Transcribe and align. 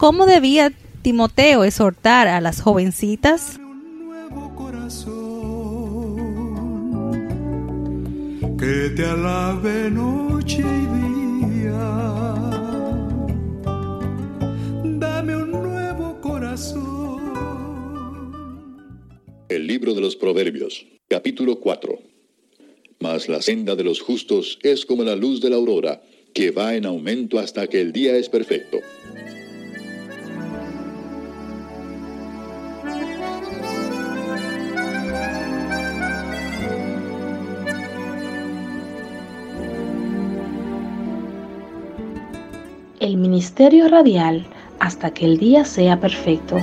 ¿Cómo 0.00 0.24
debía 0.24 0.72
Timoteo 1.02 1.62
exhortar 1.62 2.26
a 2.26 2.40
las 2.40 2.62
jovencitas? 2.62 3.60
que 8.58 8.90
te 8.96 9.04
alabe 9.04 9.90
noche 9.90 10.62
y 10.62 10.86
día. 11.60 11.78
Dame 14.84 15.36
un 15.36 15.50
nuevo 15.50 16.18
corazón. 16.22 17.20
El 19.50 19.66
libro 19.66 19.92
de 19.92 20.00
los 20.00 20.16
Proverbios, 20.16 20.86
capítulo 21.08 21.60
4. 21.60 21.98
Mas 23.00 23.28
la 23.28 23.42
senda 23.42 23.76
de 23.76 23.84
los 23.84 24.00
justos 24.00 24.58
es 24.62 24.86
como 24.86 25.04
la 25.04 25.14
luz 25.14 25.42
de 25.42 25.50
la 25.50 25.56
aurora, 25.56 26.00
que 26.32 26.52
va 26.52 26.74
en 26.74 26.86
aumento 26.86 27.38
hasta 27.38 27.66
que 27.66 27.82
el 27.82 27.92
día 27.92 28.16
es 28.16 28.30
perfecto. 28.30 28.78
El 43.10 43.16
ministerio 43.16 43.88
radial 43.88 44.46
hasta 44.78 45.12
que 45.12 45.24
el 45.24 45.36
día 45.36 45.64
sea 45.64 45.98
perfecto. 45.98 46.58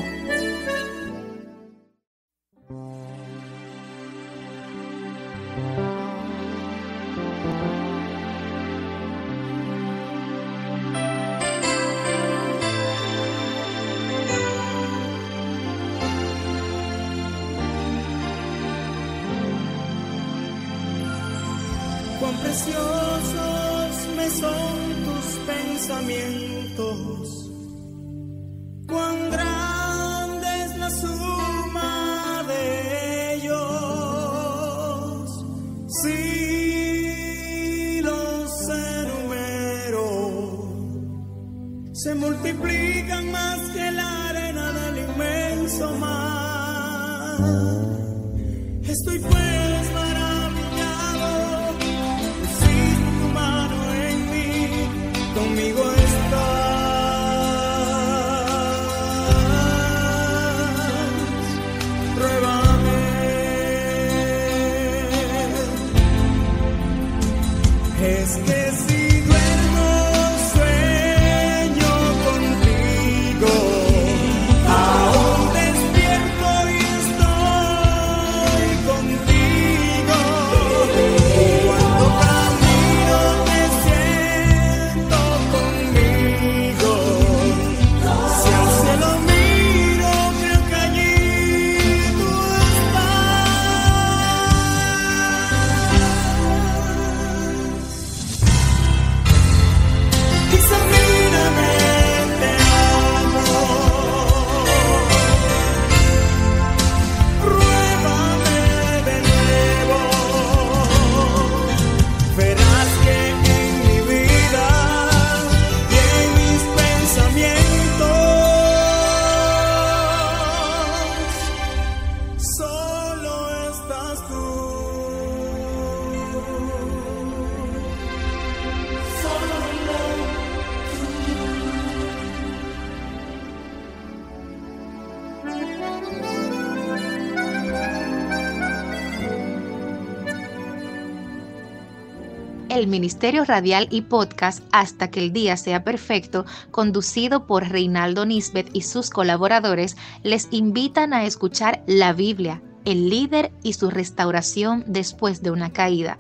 Ministerio 143.18 143.46
Radial 143.46 143.88
y 143.90 144.02
Podcast 144.02 144.64
Hasta 144.72 145.10
que 145.10 145.20
el 145.20 145.34
Día 145.34 145.58
Sea 145.58 145.84
Perfecto, 145.84 146.46
conducido 146.70 147.48
por 147.48 147.68
Reinaldo 147.68 148.28
Nisbet 148.28 148.70
y 148.74 148.84
sus 148.84 149.10
colaboradores, 149.10 149.98
les 150.22 150.48
invitan 150.52 151.16
a 151.16 151.26
escuchar 151.26 151.82
la 151.88 152.14
Biblia, 152.14 152.62
el 152.86 153.10
líder 153.10 153.52
y 153.64 153.74
su 153.74 153.90
restauración 153.90 154.84
después 154.86 155.42
de 155.42 155.50
una 155.50 155.74
caída. 155.74 156.20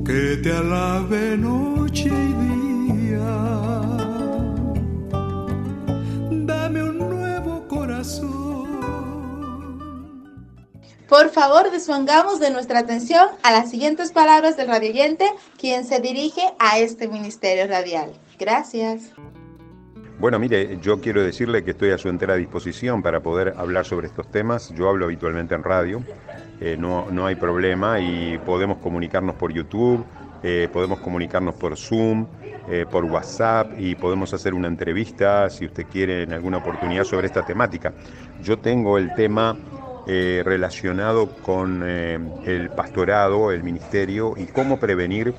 Que 0.06 0.38
te 0.38 0.52
alabe 0.52 1.38
noche 1.38 2.10
y 2.10 2.34
día. 2.94 3.20
Dame 6.32 6.84
un 6.84 6.98
nuevo 6.98 7.68
corazón. 7.68 8.42
Por 11.08 11.30
favor, 11.30 11.72
dispongamos 11.72 12.40
de 12.40 12.52
nuestra 12.52 12.80
atención 12.80 13.28
a 13.44 13.52
las 13.52 13.70
siguientes 13.70 14.12
palabras 14.12 14.56
del 14.58 14.68
radioyente, 14.68 15.26
quien 15.60 15.84
se 15.84 16.00
dirige 16.00 16.42
a 16.58 16.80
este 16.80 17.08
ministerio 17.08 17.68
radial. 17.68 18.14
Gracias. 18.40 19.12
Bueno, 20.20 20.38
mire, 20.40 20.80
yo 20.82 21.02
quiero 21.02 21.24
decirle 21.24 21.64
que 21.64 21.72
estoy 21.72 21.90
a 21.92 21.98
su 21.98 22.08
entera 22.08 22.36
disposición 22.36 23.02
para 23.02 23.22
poder 23.22 23.56
hablar 23.58 23.86
sobre 23.86 24.08
estos 24.08 24.30
temas. 24.30 24.70
Yo 24.76 24.88
hablo 24.88 25.06
habitualmente 25.06 25.56
en 25.56 25.64
radio, 25.64 26.04
eh, 26.64 26.78
no, 26.78 27.10
no 27.10 27.26
hay 27.26 27.34
problema 27.34 28.00
y 28.00 28.38
podemos 28.46 28.78
comunicarnos 28.78 29.34
por 29.34 29.52
YouTube, 29.52 30.06
eh, 30.44 30.70
podemos 30.72 31.00
comunicarnos 31.00 31.56
por 31.56 31.76
Zoom, 31.76 32.28
eh, 32.70 32.86
por 32.90 33.04
WhatsApp 33.06 33.72
y 33.80 33.96
podemos 33.96 34.32
hacer 34.36 34.54
una 34.54 34.68
entrevista 34.68 35.50
si 35.50 35.66
usted 35.66 35.88
quiere 35.92 36.22
en 36.22 36.34
alguna 36.34 36.58
oportunidad 36.58 37.04
sobre 37.04 37.26
esta 37.26 37.44
temática. 37.44 37.94
Yo 38.44 38.60
tengo 38.60 39.00
el 39.00 39.14
tema 39.16 39.58
relacionado 40.06 41.30
con 41.42 41.84
el 41.84 42.70
pastorado, 42.76 43.52
el 43.52 43.64
ministerio 43.64 44.34
y 44.36 44.46
cómo 44.46 44.78
prevenir, 44.78 45.34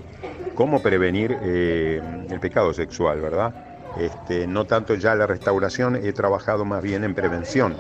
cómo 0.54 0.80
prevenir 0.80 1.32
el 1.42 2.38
pecado 2.40 2.72
sexual, 2.72 3.20
¿verdad? 3.20 3.52
Este, 3.98 4.46
no 4.46 4.64
tanto 4.64 4.94
ya 4.94 5.14
la 5.14 5.26
restauración, 5.26 5.96
he 5.96 6.14
trabajado 6.14 6.64
más 6.64 6.82
bien 6.82 7.04
en 7.04 7.14
prevención 7.14 7.76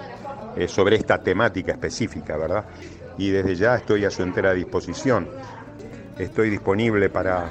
sobre 0.66 0.96
esta 0.96 1.22
temática 1.22 1.72
específica, 1.72 2.36
¿verdad? 2.36 2.64
Y 3.18 3.30
desde 3.30 3.54
ya 3.56 3.76
estoy 3.76 4.04
a 4.04 4.10
su 4.10 4.22
entera 4.22 4.52
disposición. 4.54 5.28
Estoy 6.18 6.50
disponible 6.50 7.08
para 7.10 7.50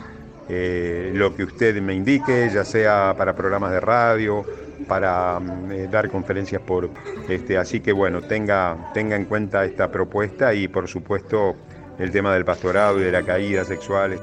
eh, 0.50 1.12
lo 1.14 1.36
que 1.36 1.44
usted 1.44 1.82
me 1.82 1.94
indique, 1.94 2.50
ya 2.54 2.66
sea 2.66 3.16
para 3.18 3.36
programas 3.36 3.72
de 3.72 3.80
radio, 3.80 4.46
para 4.88 5.40
mm, 5.40 5.72
eh, 5.72 5.88
dar 5.90 6.10
conferencias 6.10 6.62
por 6.62 6.90
este, 7.30 7.58
así 7.58 7.80
que 7.80 7.92
bueno, 7.92 8.22
tenga, 8.22 8.92
tenga 8.94 9.16
en 9.16 9.26
cuenta 9.26 9.64
esta 9.64 9.92
propuesta 9.92 10.54
y 10.54 10.68
por 10.68 10.88
supuesto 10.88 11.56
el 12.00 12.12
tema 12.12 12.34
del 12.34 12.46
pastorado 12.46 13.00
y 13.00 13.04
de 13.04 13.12
la 13.12 13.24
caída 13.24 13.64
sexual. 13.64 14.20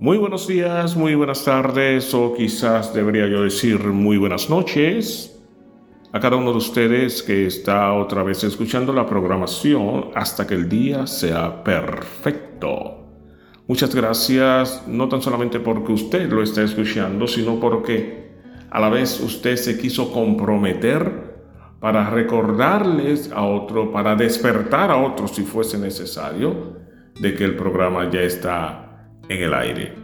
Muy 0.00 0.18
buenos 0.18 0.48
días, 0.48 0.96
muy 0.96 1.14
buenas 1.14 1.44
tardes 1.44 2.12
o 2.12 2.34
quizás 2.34 2.92
debería 2.92 3.26
yo 3.26 3.44
decir 3.44 3.78
muy 3.78 4.16
buenas 4.16 4.50
noches 4.50 5.31
a 6.12 6.20
cada 6.20 6.36
uno 6.36 6.50
de 6.52 6.58
ustedes 6.58 7.22
que 7.22 7.46
está 7.46 7.94
otra 7.94 8.22
vez 8.22 8.44
escuchando 8.44 8.92
la 8.92 9.06
programación 9.06 10.10
hasta 10.14 10.46
que 10.46 10.54
el 10.54 10.68
día 10.68 11.06
sea 11.06 11.64
perfecto. 11.64 12.98
Muchas 13.66 13.94
gracias, 13.94 14.84
no 14.86 15.08
tan 15.08 15.22
solamente 15.22 15.58
porque 15.58 15.92
usted 15.92 16.30
lo 16.30 16.42
está 16.42 16.62
escuchando, 16.62 17.26
sino 17.26 17.58
porque 17.58 18.32
a 18.70 18.78
la 18.78 18.90
vez 18.90 19.20
usted 19.20 19.56
se 19.56 19.78
quiso 19.78 20.12
comprometer 20.12 21.32
para 21.80 22.10
recordarles 22.10 23.32
a 23.32 23.44
otro, 23.44 23.90
para 23.90 24.14
despertar 24.14 24.90
a 24.90 24.96
otro 24.96 25.26
si 25.26 25.42
fuese 25.42 25.78
necesario, 25.78 26.76
de 27.18 27.34
que 27.34 27.44
el 27.44 27.56
programa 27.56 28.10
ya 28.10 28.20
está 28.20 29.08
en 29.28 29.42
el 29.42 29.54
aire. 29.54 29.94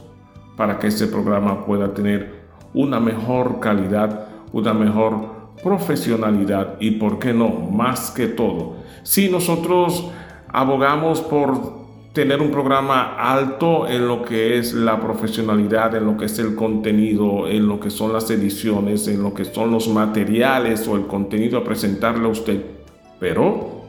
para 0.56 0.78
que 0.78 0.86
este 0.86 1.08
programa 1.08 1.66
pueda 1.66 1.92
tener 1.96 2.44
una 2.72 3.00
mejor 3.00 3.60
calidad, 3.60 4.28
una 4.52 4.76
mejor 4.76 5.54
profesionalidad 5.64 6.76
y, 6.80 6.92
¿por 6.92 7.18
qué 7.18 7.34
no?, 7.34 7.50
más 7.50 8.12
que 8.12 8.28
todo. 8.28 8.76
Si 9.02 9.28
nosotros 9.28 10.08
abogamos 10.50 11.20
por 11.22 11.83
tener 12.14 12.42
un 12.42 12.52
programa 12.52 13.16
alto 13.16 13.88
en 13.88 14.08
lo 14.08 14.22
que 14.22 14.60
es 14.60 14.74
la 14.74 15.02
profesionalidad, 15.02 15.96
en 15.96 16.06
lo 16.06 16.16
que 16.16 16.26
es 16.26 16.38
el 16.38 16.54
contenido, 16.54 17.48
en 17.48 17.68
lo 17.68 17.80
que 17.80 17.90
son 17.90 18.14
las 18.14 18.30
ediciones, 18.30 19.08
en 19.08 19.24
lo 19.24 19.34
que 19.34 19.46
son 19.46 19.72
los 19.72 19.88
materiales 19.88 20.88
o 20.88 20.96
el 20.96 21.08
contenido 21.08 21.58
a 21.58 21.64
presentarle 21.64 22.26
a 22.26 22.32
usted. 22.32 22.64
Pero, 23.20 23.82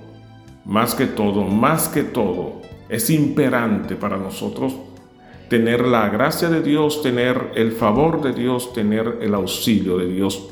más 0.64 0.94
que 0.94 1.04
todo, 1.06 1.44
más 1.44 1.88
que 1.88 2.02
todo, 2.02 2.62
es 2.88 3.10
imperante 3.10 3.94
para 3.94 4.16
nosotros 4.16 4.74
tener 5.50 5.86
la 5.86 6.08
gracia 6.08 6.48
de 6.48 6.62
Dios, 6.62 7.02
tener 7.02 7.52
el 7.54 7.72
favor 7.72 8.22
de 8.22 8.32
Dios, 8.32 8.72
tener 8.72 9.18
el 9.20 9.34
auxilio 9.34 9.98
de 9.98 10.08
Dios, 10.08 10.48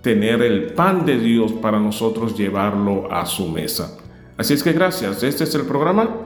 tener 0.00 0.42
el 0.42 0.72
pan 0.74 1.04
de 1.04 1.18
Dios 1.18 1.52
para 1.54 1.80
nosotros 1.80 2.38
llevarlo 2.38 3.12
a 3.12 3.26
su 3.26 3.48
mesa. 3.48 3.98
Así 4.36 4.54
es 4.54 4.62
que 4.62 4.72
gracias, 4.72 5.24
este 5.24 5.42
es 5.42 5.54
el 5.56 5.62
programa 5.62 6.23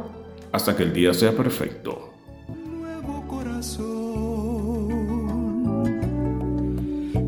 hasta 0.52 0.76
que 0.76 0.82
el 0.84 0.92
día 0.92 1.14
sea 1.14 1.32
perfecto. 1.32 2.12
Nuevo 2.48 3.26
corazón 3.26 4.08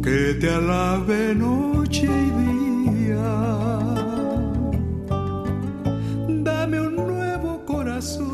que 0.03 0.35
te 0.41 0.49
alabe 0.51 1.35
noche 1.35 2.07
y 2.07 2.31
día. 2.91 3.79
Dame 6.29 6.81
un 6.81 6.97
nuevo 6.97 7.65
corazón. 7.67 8.31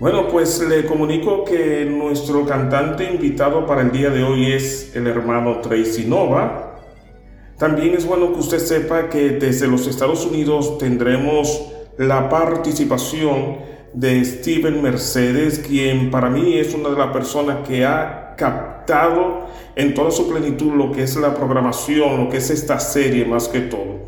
Bueno, 0.00 0.28
pues 0.28 0.60
le 0.60 0.84
comunico 0.86 1.44
que 1.44 1.84
nuestro 1.84 2.44
cantante 2.46 3.04
invitado 3.10 3.66
para 3.66 3.82
el 3.82 3.90
día 3.90 4.10
de 4.10 4.22
hoy 4.22 4.52
es 4.52 4.94
el 4.94 5.06
hermano 5.06 5.60
Tracy 5.60 6.04
Nova. 6.04 6.76
También 7.58 7.94
es 7.94 8.06
bueno 8.06 8.32
que 8.32 8.38
usted 8.38 8.58
sepa 8.58 9.08
que 9.08 9.30
desde 9.30 9.66
los 9.66 9.86
Estados 9.86 10.24
Unidos 10.24 10.78
tendremos 10.78 11.72
la 11.98 12.28
participación 12.28 13.56
de 13.92 14.24
Steven 14.24 14.80
Mercedes, 14.80 15.58
quien 15.58 16.10
para 16.12 16.30
mí 16.30 16.56
es 16.56 16.72
una 16.72 16.90
de 16.90 16.96
las 16.96 17.08
personas 17.08 17.66
que 17.66 17.84
ha 17.84 18.36
captado 18.36 19.48
en 19.74 19.94
toda 19.94 20.12
su 20.12 20.28
plenitud 20.28 20.74
lo 20.74 20.92
que 20.92 21.02
es 21.02 21.16
la 21.16 21.34
programación, 21.34 22.24
lo 22.24 22.30
que 22.30 22.36
es 22.36 22.50
esta 22.50 22.78
serie 22.78 23.24
más 23.24 23.48
que 23.48 23.60
todo. 23.60 24.06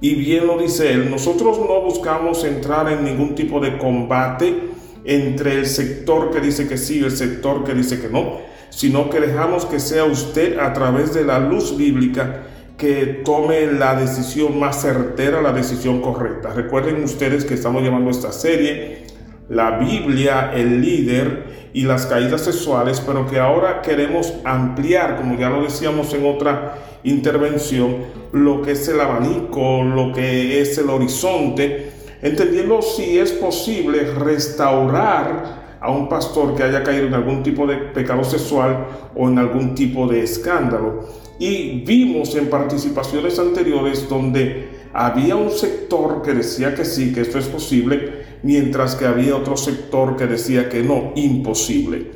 Y 0.00 0.14
bien 0.14 0.46
lo 0.46 0.58
dice 0.58 0.90
él, 0.90 1.10
nosotros 1.10 1.58
no 1.58 1.82
buscamos 1.82 2.44
entrar 2.44 2.90
en 2.90 3.04
ningún 3.04 3.34
tipo 3.34 3.60
de 3.60 3.76
combate 3.76 4.70
entre 5.04 5.54
el 5.54 5.66
sector 5.66 6.30
que 6.30 6.40
dice 6.40 6.66
que 6.66 6.78
sí 6.78 7.00
y 7.00 7.04
el 7.04 7.10
sector 7.10 7.62
que 7.64 7.74
dice 7.74 8.00
que 8.00 8.08
no, 8.08 8.38
sino 8.70 9.10
que 9.10 9.20
dejamos 9.20 9.66
que 9.66 9.80
sea 9.80 10.04
usted 10.04 10.58
a 10.58 10.72
través 10.72 11.12
de 11.12 11.24
la 11.24 11.38
luz 11.38 11.76
bíblica 11.76 12.44
que 12.76 13.22
tome 13.24 13.66
la 13.66 13.94
decisión 13.94 14.58
más 14.58 14.82
certera, 14.82 15.40
la 15.40 15.52
decisión 15.52 16.00
correcta. 16.00 16.50
Recuerden 16.52 17.02
ustedes 17.04 17.44
que 17.44 17.54
estamos 17.54 17.82
llamando 17.82 18.10
esta 18.10 18.32
serie 18.32 19.12
la 19.52 19.78
Biblia, 19.78 20.52
el 20.54 20.80
líder 20.80 21.70
y 21.74 21.82
las 21.82 22.06
caídas 22.06 22.42
sexuales, 22.42 23.00
pero 23.00 23.26
que 23.26 23.38
ahora 23.38 23.82
queremos 23.82 24.32
ampliar, 24.44 25.16
como 25.16 25.36
ya 25.36 25.50
lo 25.50 25.62
decíamos 25.62 26.12
en 26.14 26.26
otra 26.26 26.78
intervención, 27.02 27.96
lo 28.32 28.62
que 28.62 28.72
es 28.72 28.88
el 28.88 29.00
abanico, 29.00 29.82
lo 29.82 30.12
que 30.12 30.60
es 30.60 30.78
el 30.78 30.88
horizonte, 30.88 31.92
entendiendo 32.22 32.80
si 32.80 33.18
es 33.18 33.32
posible 33.32 34.14
restaurar 34.14 35.62
a 35.80 35.90
un 35.90 36.08
pastor 36.08 36.54
que 36.54 36.62
haya 36.62 36.82
caído 36.82 37.08
en 37.08 37.14
algún 37.14 37.42
tipo 37.42 37.66
de 37.66 37.76
pecado 37.76 38.22
sexual 38.22 38.86
o 39.16 39.28
en 39.28 39.38
algún 39.38 39.74
tipo 39.74 40.06
de 40.06 40.22
escándalo. 40.22 41.08
Y 41.42 41.80
vimos 41.80 42.36
en 42.36 42.48
participaciones 42.48 43.36
anteriores 43.36 44.08
donde 44.08 44.68
había 44.92 45.34
un 45.34 45.50
sector 45.50 46.22
que 46.22 46.34
decía 46.34 46.72
que 46.72 46.84
sí, 46.84 47.12
que 47.12 47.22
esto 47.22 47.36
es 47.36 47.46
posible, 47.46 48.12
mientras 48.44 48.94
que 48.94 49.06
había 49.06 49.34
otro 49.34 49.56
sector 49.56 50.16
que 50.16 50.28
decía 50.28 50.68
que 50.68 50.84
no, 50.84 51.10
imposible. 51.16 52.12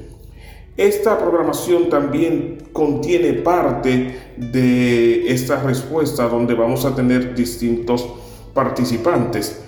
Esta 0.76 1.18
programación 1.18 1.90
también 1.90 2.68
contiene 2.72 3.32
parte 3.32 4.14
de 4.36 5.26
esta 5.26 5.60
respuesta 5.60 6.28
donde 6.28 6.54
vamos 6.54 6.84
a 6.84 6.94
tener 6.94 7.34
distintos 7.34 8.08
participantes. 8.54 9.60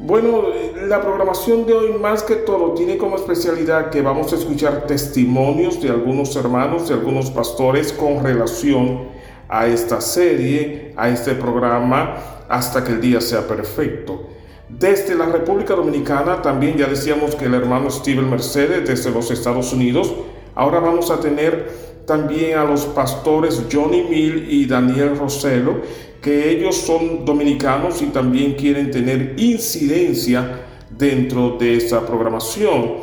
Bueno, 0.00 0.44
la 0.86 1.02
programación 1.02 1.66
de 1.66 1.72
hoy 1.72 1.98
más 1.98 2.22
que 2.22 2.36
todo 2.36 2.72
tiene 2.74 2.96
como 2.96 3.16
especialidad 3.16 3.90
que 3.90 4.00
vamos 4.00 4.32
a 4.32 4.36
escuchar 4.36 4.86
testimonios 4.86 5.82
de 5.82 5.88
algunos 5.90 6.36
hermanos, 6.36 6.86
de 6.86 6.94
algunos 6.94 7.32
pastores 7.32 7.92
con 7.92 8.22
relación 8.22 9.08
a 9.48 9.66
esta 9.66 10.00
serie, 10.00 10.94
a 10.96 11.08
este 11.08 11.34
programa, 11.34 12.14
hasta 12.48 12.84
que 12.84 12.92
el 12.92 13.00
día 13.00 13.20
sea 13.20 13.48
perfecto. 13.48 14.28
Desde 14.68 15.16
la 15.16 15.26
República 15.26 15.74
Dominicana 15.74 16.42
también 16.42 16.76
ya 16.76 16.86
decíamos 16.86 17.34
que 17.34 17.46
el 17.46 17.54
hermano 17.54 17.90
Steven 17.90 18.30
Mercedes 18.30 18.88
desde 18.88 19.10
los 19.10 19.32
Estados 19.32 19.72
Unidos. 19.72 20.14
Ahora 20.54 20.78
vamos 20.78 21.10
a 21.10 21.18
tener 21.18 21.87
también 22.08 22.56
a 22.56 22.64
los 22.64 22.86
pastores 22.86 23.62
Johnny 23.70 24.02
Mill 24.02 24.46
y 24.48 24.64
Daniel 24.64 25.16
Roselo 25.16 25.82
que 26.22 26.50
ellos 26.50 26.74
son 26.74 27.26
dominicanos 27.26 28.00
y 28.02 28.06
también 28.06 28.54
quieren 28.54 28.90
tener 28.90 29.34
incidencia 29.36 30.62
dentro 30.90 31.58
de 31.58 31.76
esa 31.76 32.06
programación. 32.06 32.94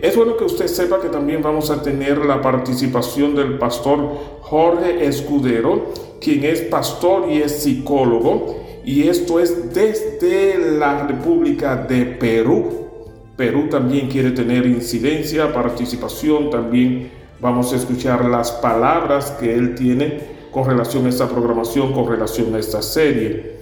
Es 0.00 0.16
bueno 0.16 0.36
que 0.36 0.44
usted 0.44 0.66
sepa 0.66 1.00
que 1.00 1.08
también 1.08 1.42
vamos 1.42 1.70
a 1.70 1.82
tener 1.82 2.18
la 2.24 2.40
participación 2.40 3.34
del 3.34 3.58
pastor 3.58 4.38
Jorge 4.40 5.04
Escudero, 5.06 5.92
quien 6.20 6.44
es 6.44 6.62
pastor 6.62 7.30
y 7.30 7.42
es 7.42 7.62
psicólogo, 7.62 8.60
y 8.84 9.08
esto 9.08 9.40
es 9.40 9.74
desde 9.74 10.78
la 10.78 11.06
República 11.06 11.76
de 11.76 12.06
Perú. 12.06 12.88
Perú 13.36 13.68
también 13.70 14.08
quiere 14.08 14.30
tener 14.30 14.66
incidencia, 14.66 15.52
participación, 15.52 16.50
también 16.50 17.17
vamos 17.40 17.72
a 17.72 17.76
escuchar 17.76 18.24
las 18.24 18.52
palabras 18.52 19.30
que 19.32 19.54
él 19.54 19.74
tiene 19.74 20.38
con 20.50 20.66
relación 20.66 21.06
a 21.06 21.08
esta 21.08 21.28
programación, 21.28 21.92
con 21.92 22.08
relación 22.08 22.54
a 22.54 22.58
esta 22.58 22.82
serie. 22.82 23.58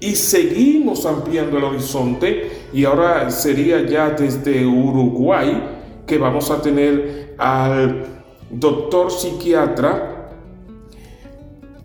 Y 0.00 0.14
seguimos 0.14 1.04
ampliando 1.06 1.58
el 1.58 1.64
horizonte 1.64 2.50
y 2.72 2.84
ahora 2.84 3.30
sería 3.30 3.84
ya 3.84 4.10
desde 4.10 4.64
Uruguay 4.64 5.60
que 6.06 6.18
vamos 6.18 6.50
a 6.50 6.62
tener 6.62 7.34
al 7.38 8.04
doctor 8.50 9.10
psiquiatra 9.10 10.18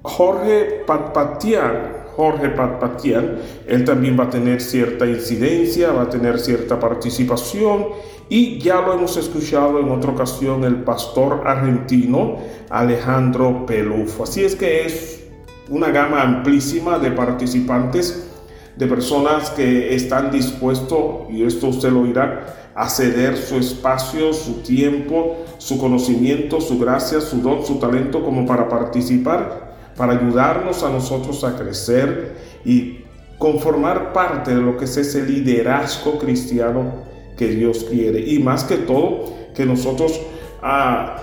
Jorge 0.04 0.84
Patpatian, 0.86 2.04
Jorge 2.16 2.50
Patpatian, 2.50 3.38
él 3.66 3.86
también 3.86 4.20
va 4.20 4.26
a 4.26 4.30
tener 4.30 4.62
cierta 4.62 5.06
incidencia, 5.06 5.92
va 5.92 6.04
a 6.04 6.10
tener 6.10 6.40
cierta 6.40 6.80
participación 6.80 7.88
y 8.30 8.60
ya 8.60 8.82
lo 8.82 8.94
hemos 8.94 9.18
escuchado 9.18 9.80
en 9.80 9.92
otra 9.92 10.12
ocasión 10.12 10.63
el 10.63 10.84
pastor 10.84 11.44
argentino 11.46 12.38
Alejandro 12.70 13.65
Pelufo. 13.65 14.24
Así 14.24 14.44
es 14.44 14.56
que 14.56 14.86
es 14.86 15.24
una 15.70 15.89
gama 15.89 16.22
amplísima 16.22 17.00
de 17.00 17.12
participantes, 17.12 18.30
de 18.75 18.88
personas 18.88 19.50
que 19.51 19.94
están 19.94 20.32
dispuestos, 20.32 21.30
y 21.30 21.44
esto 21.44 21.68
usted 21.68 21.92
lo 21.92 22.01
oirá, 22.01 22.72
a 22.75 22.89
ceder 22.89 23.38
su 23.38 23.58
espacio, 23.58 24.34
su 24.34 24.62
tiempo, 24.62 25.38
su 25.60 25.77
conocimiento, 25.77 26.60
su 26.60 26.80
gracia, 26.80 27.22
su 27.22 27.42
don, 27.42 27.63
su 27.65 27.75
talento 27.75 28.24
como 28.24 28.48
para 28.48 28.68
participar, 28.68 29.74
para 29.96 30.13
ayudarnos 30.13 30.82
a 30.82 30.89
nosotros 30.89 31.44
a 31.44 31.56
crecer 31.56 32.36
y 32.65 33.03
conformar 33.38 34.12
parte 34.12 34.56
de 34.56 34.62
lo 34.62 34.75
que 34.75 34.86
es 34.86 34.98
ese 34.98 35.24
liderazgo 35.24 36.18
cristiano 36.18 37.12
Dios 37.48 37.86
quiere. 37.90 38.20
Y 38.20 38.40
más 38.40 38.64
que 38.64 38.78
todo, 38.78 39.26
que 39.56 39.66
nosotros 39.66 40.20
ah, 40.62 41.18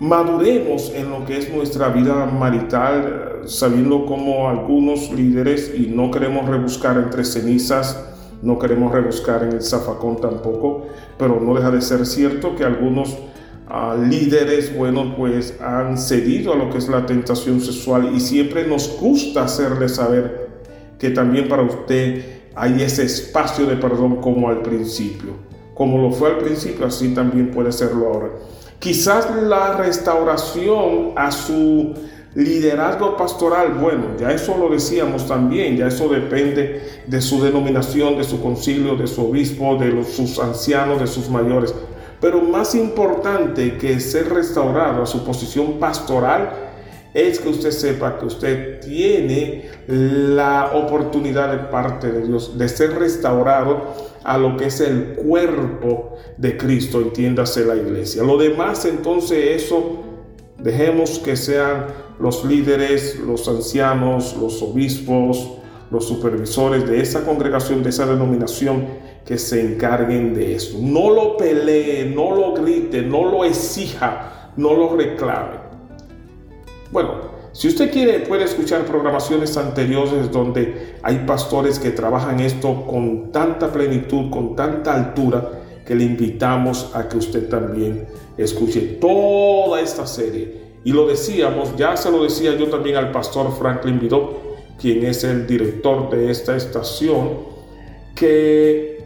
maduremos 0.00 0.92
en 0.94 1.10
lo 1.10 1.24
que 1.26 1.38
es 1.38 1.52
nuestra 1.52 1.88
vida 1.90 2.26
marital, 2.26 3.42
sabiendo 3.44 4.06
como 4.06 4.48
algunos 4.48 5.10
líderes, 5.12 5.72
y 5.76 5.86
no 5.86 6.10
queremos 6.10 6.48
rebuscar 6.48 6.96
entre 6.96 7.24
cenizas, 7.24 8.06
no 8.42 8.58
queremos 8.58 8.92
rebuscar 8.92 9.42
en 9.42 9.52
el 9.52 9.62
zafacón 9.62 10.20
tampoco, 10.20 10.86
pero 11.18 11.40
no 11.40 11.54
deja 11.54 11.70
de 11.70 11.82
ser 11.82 12.06
cierto 12.06 12.56
que 12.56 12.64
algunos 12.64 13.16
ah, 13.68 13.96
líderes, 14.02 14.74
bueno, 14.74 15.14
pues 15.16 15.60
han 15.60 15.98
cedido 15.98 16.54
a 16.54 16.56
lo 16.56 16.70
que 16.70 16.78
es 16.78 16.88
la 16.88 17.04
tentación 17.04 17.60
sexual 17.60 18.12
y 18.14 18.20
siempre 18.20 18.66
nos 18.66 18.98
gusta 18.98 19.44
hacerle 19.44 19.90
saber 19.90 20.48
que 20.98 21.10
también 21.10 21.48
para 21.48 21.62
usted 21.62 22.39
hay 22.60 22.82
ese 22.82 23.04
espacio 23.04 23.64
de 23.64 23.76
perdón 23.76 24.16
como 24.16 24.50
al 24.50 24.60
principio. 24.60 25.30
Como 25.72 25.96
lo 25.96 26.12
fue 26.12 26.28
al 26.28 26.38
principio, 26.38 26.84
así 26.84 27.14
también 27.14 27.50
puede 27.50 27.72
serlo 27.72 28.08
ahora. 28.08 28.28
Quizás 28.78 29.34
la 29.34 29.78
restauración 29.78 31.12
a 31.16 31.32
su 31.32 31.94
liderazgo 32.34 33.16
pastoral, 33.16 33.72
bueno, 33.80 34.08
ya 34.18 34.30
eso 34.30 34.58
lo 34.58 34.68
decíamos 34.68 35.26
también, 35.26 35.78
ya 35.78 35.86
eso 35.86 36.10
depende 36.10 36.82
de 37.06 37.22
su 37.22 37.42
denominación, 37.42 38.18
de 38.18 38.24
su 38.24 38.42
concilio, 38.42 38.94
de 38.94 39.06
su 39.06 39.30
obispo, 39.30 39.76
de 39.76 39.88
los, 39.88 40.08
sus 40.08 40.38
ancianos, 40.38 41.00
de 41.00 41.06
sus 41.06 41.30
mayores. 41.30 41.74
Pero 42.20 42.42
más 42.42 42.74
importante 42.74 43.78
que 43.78 43.98
ser 44.00 44.28
restaurado 44.28 45.02
a 45.02 45.06
su 45.06 45.24
posición 45.24 45.78
pastoral 45.78 46.69
es 47.14 47.40
que 47.40 47.48
usted 47.48 47.70
sepa 47.70 48.18
que 48.18 48.26
usted 48.26 48.80
tiene 48.80 49.64
la 49.88 50.72
oportunidad 50.74 51.50
de 51.50 51.58
parte 51.70 52.10
de 52.12 52.26
Dios 52.26 52.56
de 52.56 52.68
ser 52.68 52.98
restaurado 52.98 54.10
a 54.22 54.38
lo 54.38 54.56
que 54.56 54.66
es 54.66 54.80
el 54.80 55.14
cuerpo 55.14 56.16
de 56.36 56.56
Cristo, 56.56 57.00
entiéndase 57.00 57.64
la 57.64 57.76
iglesia. 57.76 58.22
Lo 58.22 58.36
demás, 58.36 58.84
entonces, 58.84 59.62
eso 59.62 60.04
dejemos 60.58 61.18
que 61.18 61.36
sean 61.36 61.86
los 62.18 62.44
líderes, 62.44 63.18
los 63.18 63.48
ancianos, 63.48 64.36
los 64.38 64.62
obispos, 64.62 65.52
los 65.90 66.06
supervisores 66.06 66.86
de 66.86 67.00
esa 67.00 67.24
congregación, 67.24 67.82
de 67.82 67.90
esa 67.90 68.06
denominación, 68.06 68.86
que 69.24 69.38
se 69.38 69.60
encarguen 69.60 70.34
de 70.34 70.54
eso. 70.54 70.78
No 70.80 71.10
lo 71.10 71.36
pelee, 71.36 72.12
no 72.14 72.34
lo 72.34 72.54
grite, 72.54 73.02
no 73.02 73.30
lo 73.30 73.44
exija, 73.44 74.52
no 74.56 74.74
lo 74.74 74.96
reclame. 74.96 75.59
Bueno, 76.90 77.40
si 77.52 77.68
usted 77.68 77.92
quiere, 77.92 78.20
puede 78.20 78.44
escuchar 78.44 78.84
programaciones 78.84 79.56
anteriores 79.56 80.30
donde 80.30 80.94
hay 81.02 81.24
pastores 81.26 81.78
que 81.78 81.90
trabajan 81.90 82.40
esto 82.40 82.84
con 82.86 83.30
tanta 83.30 83.72
plenitud, 83.72 84.30
con 84.30 84.56
tanta 84.56 84.94
altura, 84.94 85.50
que 85.86 85.94
le 85.94 86.04
invitamos 86.04 86.90
a 86.94 87.08
que 87.08 87.16
usted 87.16 87.48
también 87.48 88.06
escuche 88.36 88.80
toda 89.00 89.80
esta 89.80 90.06
serie. 90.06 90.70
Y 90.84 90.92
lo 90.92 91.06
decíamos, 91.06 91.76
ya 91.76 91.96
se 91.96 92.10
lo 92.10 92.22
decía 92.22 92.56
yo 92.56 92.68
también 92.68 92.96
al 92.96 93.10
pastor 93.10 93.52
Franklin 93.56 94.00
Vidot, 94.00 94.76
quien 94.80 95.04
es 95.04 95.24
el 95.24 95.46
director 95.46 96.10
de 96.10 96.30
esta 96.30 96.56
estación, 96.56 97.50
que 98.14 99.04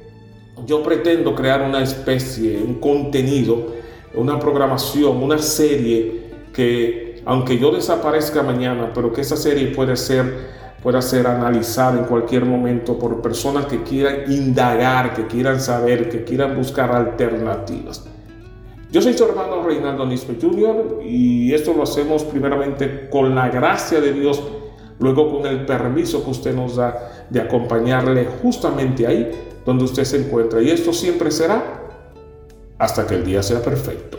yo 0.67 0.83
pretendo 0.83 1.35
crear 1.35 1.63
una 1.63 1.83
especie, 1.83 2.59
un 2.63 2.75
contenido, 2.75 3.75
una 4.15 4.39
programación, 4.39 5.23
una 5.23 5.39
serie 5.39 6.25
que 6.53 7.04
aunque 7.27 7.59
yo 7.59 7.71
desaparezca 7.71 8.43
mañana, 8.43 8.93
pero 8.95 9.13
que 9.13 9.23
esa 9.23 9.37
serie 9.37 9.69
puede 9.69 9.97
ser, 9.97 10.35
pueda 10.83 11.01
ser 11.01 11.27
analizada 11.27 11.99
en 11.99 12.05
cualquier 12.05 12.45
momento 12.45 12.99
por 12.99 13.23
personas 13.23 13.67
que 13.67 13.83
quieran 13.83 14.31
indagar, 14.31 15.15
que 15.15 15.27
quieran 15.27 15.61
saber, 15.61 16.09
que 16.09 16.25
quieran 16.25 16.57
buscar 16.57 16.93
alternativas. 16.93 18.05
Yo 18.91 19.03
soy 19.03 19.15
su 19.15 19.25
hermano 19.25 19.63
Reinaldo 19.65 20.07
Nispe 20.07 20.37
Jr. 20.41 21.01
y 21.05 21.53
esto 21.53 21.75
lo 21.75 21.83
hacemos 21.83 22.23
primeramente 22.25 23.09
con 23.11 23.35
la 23.35 23.49
gracia 23.49 24.01
de 24.01 24.13
Dios, 24.13 24.41
luego 25.01 25.33
con 25.33 25.47
el 25.47 25.67
permiso 25.67 26.23
que 26.23 26.31
usted 26.31 26.55
nos 26.55 26.77
da 26.77 27.27
de 27.29 27.41
acompañarle 27.41 28.29
justamente 28.43 29.07
ahí 29.07 29.31
donde 29.67 29.85
usted 29.85 30.05
se 30.05 30.19
encuentra. 30.19 30.63
Y 30.63 30.71
esto 30.71 30.93
siempre 30.93 31.31
será 31.31 31.83
hasta 32.79 33.07
que 33.07 33.15
el 33.17 33.25
día 33.25 33.43
sea 33.43 33.63
perfecto. 33.63 34.19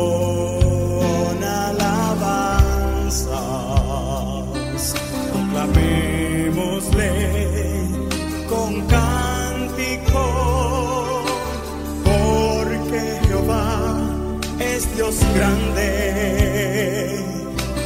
Dios 15.01 15.17
grande, 15.33 15.81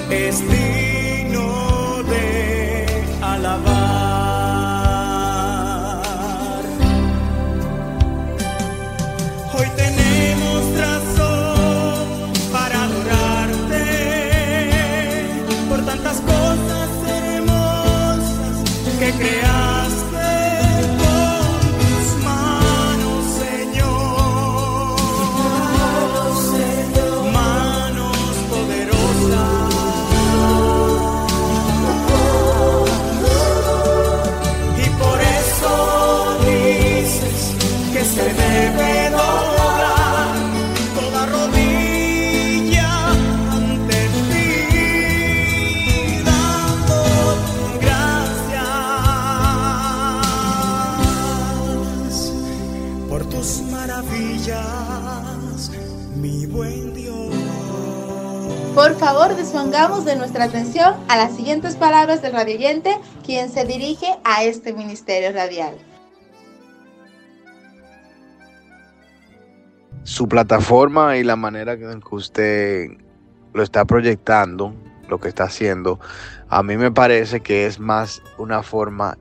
es 0.10 0.42
a 61.08 61.18
las 61.18 61.36
siguientes 61.36 61.76
palabras 61.76 62.22
del 62.22 62.34
radioyente, 62.34 62.98
quien 63.24 63.50
se 63.50 63.66
dirige 63.66 64.08
a 64.24 64.44
este 64.44 64.74
ministerio 64.74 65.32
radial. 65.32 65.76
Su 70.04 70.28
plataforma 70.28 71.18
y 71.18 71.24
la 71.24 71.36
manera 71.36 71.74
en 71.74 72.02
que 72.02 72.16
usted 72.16 72.88
lo 73.54 73.64
está 73.64 73.86
proyectando, 73.86 74.74
lo 75.08 75.20
que 75.20 75.30
está 75.30 75.46
haciendo, 75.46 76.00
a 76.50 76.64
mí 76.64 76.78
me 76.78 76.92
parece 76.92 77.42
que 77.42 77.66
es 77.66 77.80
más 77.80 78.22
una 78.38 78.64
forma 78.64 79.18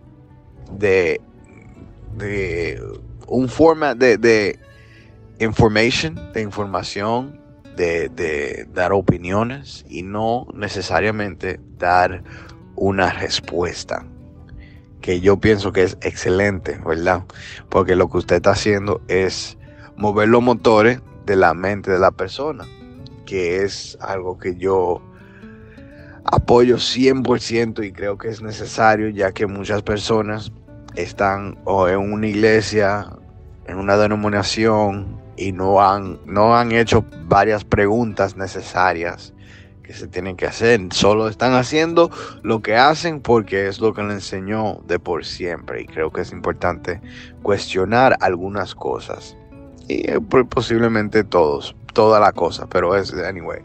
de, 0.72 1.20
de 2.16 2.82
un 3.26 3.48
forma 3.48 3.94
de, 3.94 4.18
de 4.18 4.58
information, 5.38 6.32
de 6.32 6.42
información, 6.42 7.43
de, 7.76 8.66
dar 8.72 8.92
opiniones 8.92 9.84
y 9.88 10.02
no 10.02 10.46
necesariamente 10.54 11.60
dar 11.78 12.22
una 12.76 13.12
respuesta. 13.12 14.04
Que 15.00 15.20
yo 15.20 15.38
pienso 15.38 15.72
que 15.72 15.82
es 15.82 15.98
excelente, 16.00 16.80
¿verdad? 16.84 17.24
Porque 17.68 17.94
lo 17.94 18.08
que 18.08 18.18
usted 18.18 18.36
está 18.36 18.52
haciendo 18.52 19.02
es 19.08 19.58
mover 19.96 20.28
los 20.28 20.42
motores 20.42 21.00
de 21.26 21.36
la 21.36 21.52
mente 21.54 21.90
de 21.90 21.98
la 21.98 22.10
persona, 22.10 22.64
que 23.26 23.62
es 23.62 23.98
algo 24.00 24.38
que 24.38 24.56
yo 24.56 25.02
apoyo 26.24 26.76
100% 26.76 27.84
y 27.84 27.92
creo 27.92 28.16
que 28.16 28.28
es 28.28 28.40
necesario, 28.40 29.08
ya 29.10 29.32
que 29.32 29.46
muchas 29.46 29.82
personas 29.82 30.52
están 30.96 31.58
o 31.64 31.88
en 31.88 31.98
una 31.98 32.26
iglesia, 32.26 33.08
en 33.66 33.76
una 33.76 33.96
denominación 33.96 35.23
y 35.36 35.52
no 35.52 35.80
han, 35.80 36.18
no 36.26 36.56
han 36.56 36.72
hecho 36.72 37.04
varias 37.26 37.64
preguntas 37.64 38.36
necesarias 38.36 39.34
que 39.82 39.92
se 39.92 40.08
tienen 40.08 40.36
que 40.36 40.46
hacer. 40.46 40.80
Solo 40.92 41.28
están 41.28 41.52
haciendo 41.54 42.10
lo 42.42 42.60
que 42.62 42.76
hacen 42.76 43.20
porque 43.20 43.68
es 43.68 43.80
lo 43.80 43.92
que 43.94 44.02
le 44.02 44.14
enseñó 44.14 44.80
de 44.86 44.98
por 44.98 45.24
siempre. 45.24 45.82
Y 45.82 45.86
creo 45.86 46.10
que 46.10 46.22
es 46.22 46.32
importante 46.32 47.00
cuestionar 47.42 48.16
algunas 48.20 48.74
cosas. 48.74 49.36
Y 49.86 50.10
eh, 50.10 50.20
posiblemente 50.48 51.22
todos, 51.22 51.76
toda 51.92 52.18
la 52.18 52.32
cosa, 52.32 52.66
pero 52.66 52.96
es, 52.96 53.12
anyway. 53.12 53.60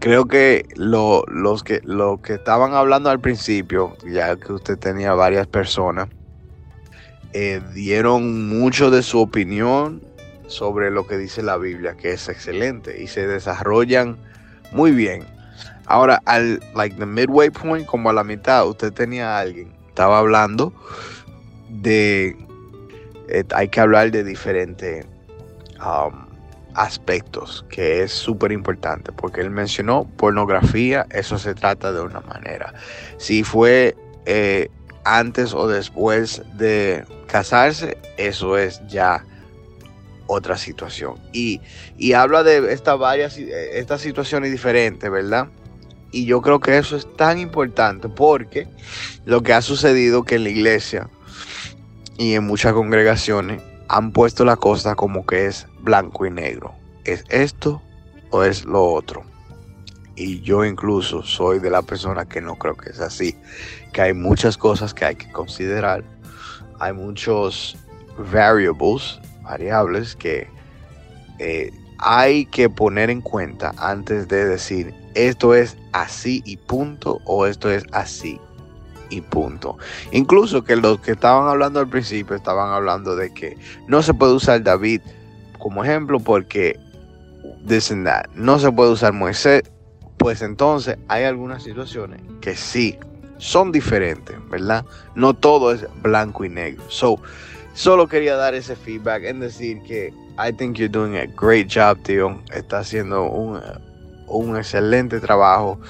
Creo 0.00 0.26
que 0.26 0.66
lo, 0.74 1.24
los 1.28 1.62
que, 1.62 1.80
lo 1.84 2.20
que 2.20 2.34
estaban 2.34 2.74
hablando 2.74 3.08
al 3.08 3.20
principio, 3.20 3.96
ya 4.04 4.36
que 4.36 4.52
usted 4.52 4.76
tenía 4.76 5.14
varias 5.14 5.46
personas, 5.46 6.08
eh, 7.32 7.60
dieron 7.72 8.48
mucho 8.48 8.90
de 8.90 9.02
su 9.02 9.20
opinión 9.20 10.02
sobre 10.46 10.90
lo 10.90 11.06
que 11.06 11.16
dice 11.16 11.42
la 11.42 11.56
Biblia, 11.56 11.96
que 11.96 12.12
es 12.12 12.28
excelente 12.28 13.00
y 13.02 13.06
se 13.06 13.26
desarrollan 13.26 14.16
muy 14.72 14.90
bien. 14.92 15.24
Ahora, 15.86 16.22
al 16.24 16.60
like 16.74 16.96
the 16.96 17.06
midway 17.06 17.50
point, 17.50 17.86
como 17.86 18.10
a 18.10 18.12
la 18.12 18.24
mitad, 18.24 18.66
usted 18.66 18.92
tenía 18.92 19.36
a 19.36 19.40
alguien, 19.40 19.72
estaba 19.88 20.18
hablando 20.18 20.72
de, 21.68 22.36
eh, 23.28 23.44
hay 23.54 23.68
que 23.68 23.80
hablar 23.80 24.10
de 24.10 24.24
diferentes 24.24 25.06
um, 25.80 26.26
aspectos, 26.74 27.64
que 27.68 28.02
es 28.02 28.12
súper 28.12 28.52
importante, 28.52 29.12
porque 29.12 29.40
él 29.40 29.50
mencionó 29.50 30.04
pornografía, 30.16 31.06
eso 31.10 31.38
se 31.38 31.54
trata 31.54 31.92
de 31.92 32.00
una 32.00 32.20
manera. 32.20 32.72
Si 33.18 33.44
fue 33.44 33.94
eh, 34.26 34.68
antes 35.04 35.52
o 35.54 35.68
después 35.68 36.42
de 36.54 37.04
casarse, 37.26 37.98
eso 38.16 38.56
es 38.56 38.80
ya 38.88 39.24
otra 40.26 40.56
situación. 40.56 41.14
Y, 41.32 41.60
habla 42.14 42.42
de 42.42 42.72
estas 42.72 42.98
varias, 42.98 43.36
estas 43.38 44.00
situaciones 44.00 44.50
diferentes, 44.50 45.10
¿verdad? 45.10 45.48
Y 46.10 46.26
yo 46.26 46.40
creo 46.42 46.60
que 46.60 46.78
eso 46.78 46.96
es 46.96 47.08
tan 47.16 47.38
importante 47.38 48.08
porque 48.08 48.68
lo 49.24 49.42
que 49.42 49.52
ha 49.52 49.62
sucedido 49.62 50.22
que 50.22 50.36
en 50.36 50.44
la 50.44 50.50
iglesia 50.50 51.08
y 52.16 52.34
en 52.34 52.44
muchas 52.44 52.72
congregaciones 52.72 53.60
han 53.88 54.12
puesto 54.12 54.44
la 54.44 54.56
cosa 54.56 54.94
como 54.94 55.26
que 55.26 55.46
es 55.46 55.66
blanco 55.80 56.24
y 56.26 56.30
negro. 56.30 56.74
¿Es 57.04 57.24
esto 57.28 57.82
o 58.30 58.44
es 58.44 58.64
lo 58.64 58.84
otro? 58.84 59.24
Y 60.16 60.40
yo 60.40 60.64
incluso 60.64 61.24
soy 61.24 61.58
de 61.58 61.70
la 61.70 61.82
persona 61.82 62.24
que 62.24 62.40
no 62.40 62.54
creo 62.56 62.76
que 62.76 62.90
es 62.90 63.00
así. 63.00 63.36
Que 63.92 64.02
hay 64.02 64.14
muchas 64.14 64.56
cosas 64.56 64.94
que 64.94 65.04
hay 65.04 65.16
que 65.16 65.30
considerar. 65.32 66.04
Hay 66.78 66.92
muchos 66.92 67.76
variables 68.16 69.20
variables 69.44 70.16
que 70.16 70.48
eh, 71.38 71.70
hay 71.98 72.46
que 72.46 72.68
poner 72.68 73.10
en 73.10 73.20
cuenta 73.20 73.72
antes 73.78 74.28
de 74.28 74.44
decir 74.44 74.94
esto 75.14 75.54
es 75.54 75.76
así 75.92 76.42
y 76.44 76.56
punto 76.56 77.20
o 77.24 77.46
esto 77.46 77.70
es 77.70 77.84
así 77.92 78.40
y 79.10 79.20
punto. 79.20 79.78
Incluso 80.12 80.64
que 80.64 80.76
los 80.76 81.00
que 81.00 81.12
estaban 81.12 81.48
hablando 81.48 81.80
al 81.80 81.88
principio 81.88 82.34
estaban 82.34 82.72
hablando 82.72 83.14
de 83.16 83.32
que 83.32 83.56
no 83.86 84.02
se 84.02 84.14
puede 84.14 84.32
usar 84.32 84.62
David 84.62 85.00
como 85.58 85.84
ejemplo 85.84 86.18
porque 86.18 86.78
dicen 87.64 88.04
that. 88.04 88.26
No 88.34 88.58
se 88.58 88.70
puede 88.72 88.90
usar 88.90 89.12
Moisés. 89.12 89.62
Pues 90.18 90.42
entonces 90.42 90.96
hay 91.08 91.24
algunas 91.24 91.62
situaciones 91.62 92.20
que 92.40 92.56
sí 92.56 92.98
son 93.38 93.72
diferentes, 93.72 94.36
¿verdad? 94.48 94.84
No 95.14 95.34
todo 95.34 95.72
es 95.72 95.86
blanco 96.02 96.44
y 96.44 96.48
negro. 96.48 96.82
So, 96.88 97.20
Solo 97.74 98.06
quería 98.06 98.36
dar 98.36 98.54
ese 98.54 98.76
feedback 98.76 99.24
en 99.24 99.40
decir 99.40 99.82
que 99.82 100.12
I 100.38 100.52
think 100.52 100.76
you're 100.76 100.88
doing 100.88 101.16
a 101.16 101.26
great 101.26 101.68
job, 101.68 101.98
tío. 102.02 102.40
Está 102.52 102.78
haciendo 102.78 103.24
un, 103.24 103.60
un 104.28 104.56
excelente 104.56 105.18
trabajo 105.20 105.80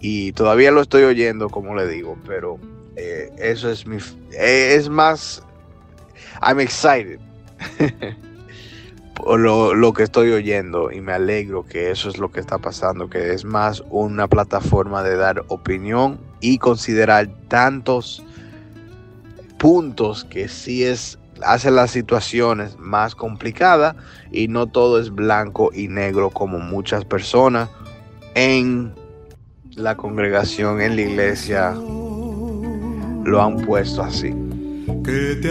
y 0.00 0.32
todavía 0.32 0.70
lo 0.70 0.80
estoy 0.80 1.02
oyendo, 1.02 1.48
como 1.50 1.74
le 1.74 1.88
digo, 1.88 2.16
pero 2.24 2.58
eh, 2.94 3.32
eso 3.36 3.68
es 3.68 3.84
mi. 3.84 3.96
Eh, 4.32 4.74
es 4.76 4.88
más. 4.88 5.42
I'm 6.40 6.60
excited 6.60 7.20
por 9.14 9.40
lo, 9.40 9.74
lo, 9.74 9.92
que 9.92 10.02
estoy 10.02 10.30
oyendo 10.32 10.90
y 10.90 11.00
me 11.00 11.12
alegro 11.12 11.64
que 11.64 11.90
eso 11.90 12.08
es 12.08 12.18
lo 12.18 12.30
que 12.30 12.40
está 12.40 12.58
pasando, 12.58 13.08
que 13.08 13.32
es 13.32 13.44
más 13.44 13.82
una 13.90 14.28
plataforma 14.28 15.02
de 15.02 15.16
dar 15.16 15.44
opinión 15.48 16.20
y 16.40 16.58
considerar 16.58 17.28
tantos 17.48 18.22
puntos 19.58 20.24
que 20.24 20.48
sí 20.48 20.84
es 20.84 21.18
hace 21.42 21.70
las 21.70 21.90
situaciones 21.90 22.76
más 22.78 23.14
complicadas 23.14 23.96
y 24.30 24.48
no 24.48 24.66
todo 24.66 25.00
es 25.00 25.10
blanco 25.10 25.70
y 25.74 25.88
negro 25.88 26.30
como 26.30 26.58
muchas 26.58 27.04
personas 27.04 27.68
en 28.34 28.94
la 29.76 29.96
congregación, 29.96 30.80
en 30.80 30.96
la 30.96 31.02
iglesia, 31.02 31.72
lo 31.72 33.42
han 33.42 33.56
puesto 33.56 34.02
así. 34.02 34.34
Que 35.04 35.36
te 35.40 35.50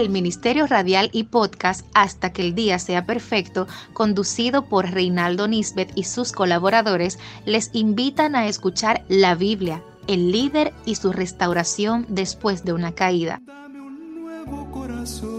el 0.00 0.08
Ministerio 0.10 0.66
Radial 0.66 1.08
y 1.12 1.24
Podcast 1.24 1.86
Hasta 1.94 2.32
que 2.32 2.42
el 2.42 2.54
Día 2.54 2.78
Sea 2.78 3.06
Perfecto, 3.06 3.66
conducido 3.92 4.68
por 4.68 4.90
Reinaldo 4.90 5.46
Nisbet 5.46 5.92
y 5.94 6.04
sus 6.04 6.32
colaboradores, 6.32 7.18
les 7.46 7.70
invitan 7.72 8.34
a 8.34 8.46
escuchar 8.46 9.04
la 9.08 9.34
Biblia, 9.34 9.82
el 10.06 10.32
líder 10.32 10.72
y 10.84 10.96
su 10.96 11.12
restauración 11.12 12.06
después 12.08 12.64
de 12.64 12.72
una 12.72 12.92
caída. 12.92 13.40
Dame 13.44 13.80
un 13.80 14.22
nuevo 14.22 14.70
corazón, 14.70 15.32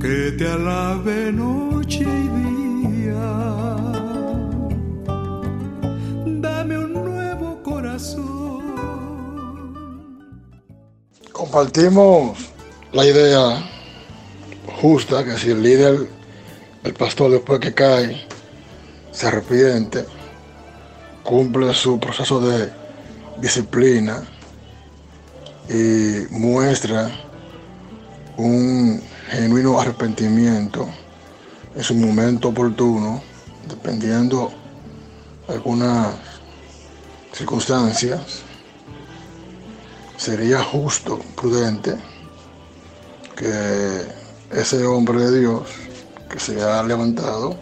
que 0.00 0.32
te 0.38 0.48
alabe 0.48 1.32
noche 1.32 2.04
y 2.04 2.28
día. 3.04 3.20
Dame 6.26 6.78
un 6.78 6.92
nuevo 6.92 7.62
corazón 7.62 8.29
compartimos 11.40 12.36
la 12.92 13.06
idea 13.06 13.66
justa 14.82 15.24
que 15.24 15.38
si 15.38 15.48
el 15.48 15.62
líder, 15.62 16.06
el 16.84 16.92
pastor 16.92 17.30
después 17.30 17.58
que 17.60 17.72
cae, 17.72 18.26
se 19.10 19.26
arrepiente, 19.26 20.04
cumple 21.22 21.72
su 21.72 21.98
proceso 21.98 22.40
de 22.42 22.70
disciplina 23.38 24.22
y 25.70 26.26
muestra 26.30 27.10
un 28.36 29.02
genuino 29.30 29.80
arrepentimiento 29.80 30.90
en 31.74 31.82
su 31.82 31.94
momento 31.94 32.48
oportuno, 32.48 33.22
dependiendo 33.66 34.52
algunas 35.48 36.16
circunstancias, 37.32 38.42
sería 40.20 40.62
justo, 40.62 41.18
prudente, 41.34 41.96
que 43.34 44.06
ese 44.50 44.84
hombre 44.84 45.18
de 45.18 45.40
Dios 45.40 45.62
que 46.28 46.38
se 46.38 46.62
ha 46.62 46.82
levantado 46.82 47.56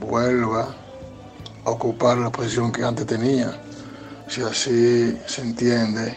vuelva 0.00 0.74
a 1.62 1.70
ocupar 1.70 2.16
la 2.16 2.32
posición 2.32 2.72
que 2.72 2.82
antes 2.82 3.06
tenía, 3.06 3.60
si 4.28 4.40
así 4.40 5.18
se 5.26 5.42
entiende 5.42 6.16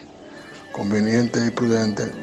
conveniente 0.71 1.45
y 1.45 1.51
prudente. 1.51 2.13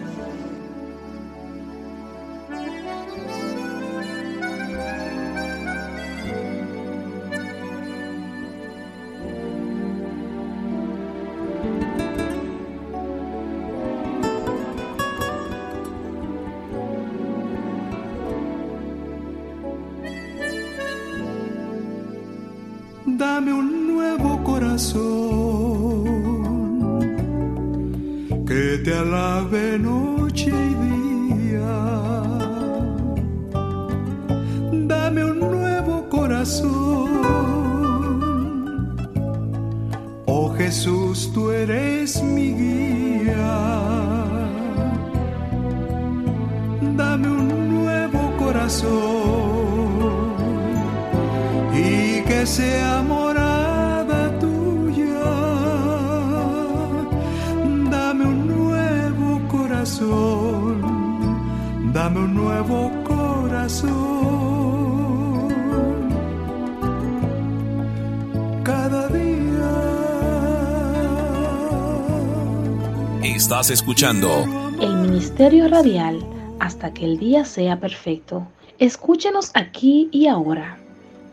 Estás 73.24 73.70
escuchando 73.70 74.44
El 74.82 74.96
Ministerio 74.96 75.66
Radial 75.66 76.22
hasta 76.60 76.92
que 76.92 77.06
el 77.06 77.16
día 77.16 77.46
sea 77.46 77.80
perfecto. 77.80 78.46
Escúchenos 78.78 79.50
aquí 79.54 80.10
y 80.12 80.26
ahora. 80.26 80.76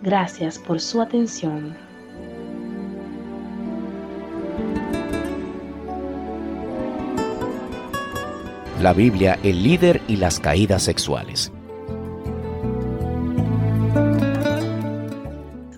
Gracias 0.02 0.58
por 0.58 0.80
su 0.80 1.02
atención. 1.02 1.76
La 8.80 8.94
Biblia, 8.94 9.38
el 9.44 9.62
líder 9.62 10.02
y 10.08 10.16
las 10.16 10.40
caídas 10.40 10.84
sexuales. 10.84 11.52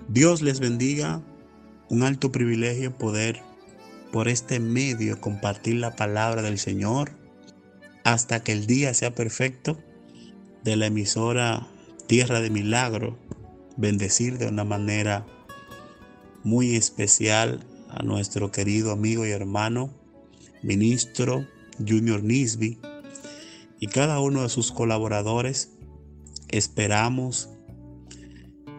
Dios 0.09 0.43
les 0.43 0.59
bendiga. 0.59 1.23
Un 1.89 2.03
alto 2.03 2.31
privilegio 2.31 2.95
poder 2.95 3.41
por 4.13 4.27
este 4.27 4.59
medio 4.59 5.19
compartir 5.19 5.77
la 5.77 5.95
palabra 5.95 6.43
del 6.43 6.59
Señor 6.59 7.13
hasta 8.03 8.43
que 8.43 8.51
el 8.51 8.67
día 8.67 8.93
sea 8.93 9.15
perfecto 9.15 9.79
de 10.63 10.75
la 10.75 10.85
emisora 10.85 11.67
Tierra 12.05 12.39
de 12.39 12.51
Milagro. 12.51 13.17
Bendecir 13.75 14.37
de 14.37 14.47
una 14.47 14.63
manera 14.65 15.25
muy 16.43 16.75
especial 16.75 17.65
a 17.89 18.03
nuestro 18.03 18.51
querido 18.51 18.91
amigo 18.91 19.25
y 19.25 19.31
hermano, 19.31 19.89
ministro 20.61 21.47
Junior 21.79 22.21
Nisby 22.21 22.79
y 23.79 23.87
cada 23.87 24.19
uno 24.19 24.43
de 24.43 24.49
sus 24.49 24.71
colaboradores. 24.71 25.71
Esperamos 26.49 27.49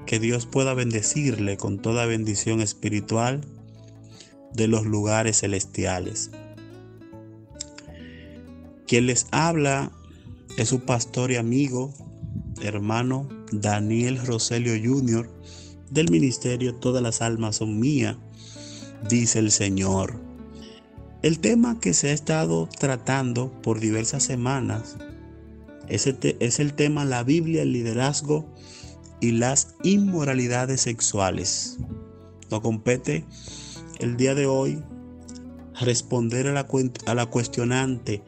que 0.06 0.20
Dios 0.20 0.46
pueda 0.46 0.74
bendecirle 0.74 1.56
con 1.56 1.82
toda 1.82 2.06
bendición 2.06 2.60
espiritual 2.60 3.44
de 4.54 4.68
los 4.68 4.86
lugares 4.86 5.40
celestiales. 5.40 6.30
Quien 8.86 9.06
les 9.06 9.26
habla 9.30 9.90
es 10.56 10.68
su 10.68 10.80
pastor 10.80 11.30
y 11.30 11.36
amigo, 11.36 11.92
hermano 12.62 13.28
Daniel 13.52 14.24
Roselio 14.24 14.72
Jr. 14.72 15.28
del 15.90 16.10
ministerio 16.10 16.74
Todas 16.74 17.02
las 17.02 17.22
almas 17.22 17.56
son 17.56 17.80
mías, 17.80 18.16
dice 19.08 19.38
el 19.38 19.50
Señor. 19.50 20.20
El 21.22 21.38
tema 21.40 21.80
que 21.80 21.94
se 21.94 22.10
ha 22.10 22.12
estado 22.12 22.68
tratando 22.78 23.50
por 23.62 23.80
diversas 23.80 24.22
semanas 24.22 24.96
es 25.88 26.06
el, 26.06 26.18
es 26.40 26.60
el 26.60 26.74
tema 26.74 27.04
La 27.04 27.24
Biblia, 27.24 27.62
el 27.62 27.72
liderazgo 27.72 28.46
y 29.20 29.32
las 29.32 29.74
inmoralidades 29.82 30.82
sexuales. 30.82 31.78
Nos 32.50 32.60
compete 32.60 33.24
el 34.00 34.16
día 34.16 34.34
de 34.34 34.46
hoy 34.46 34.82
responder 35.80 36.46
a 36.46 36.52
la, 36.52 36.66
a 37.22 37.26
cuestionante 37.26 38.22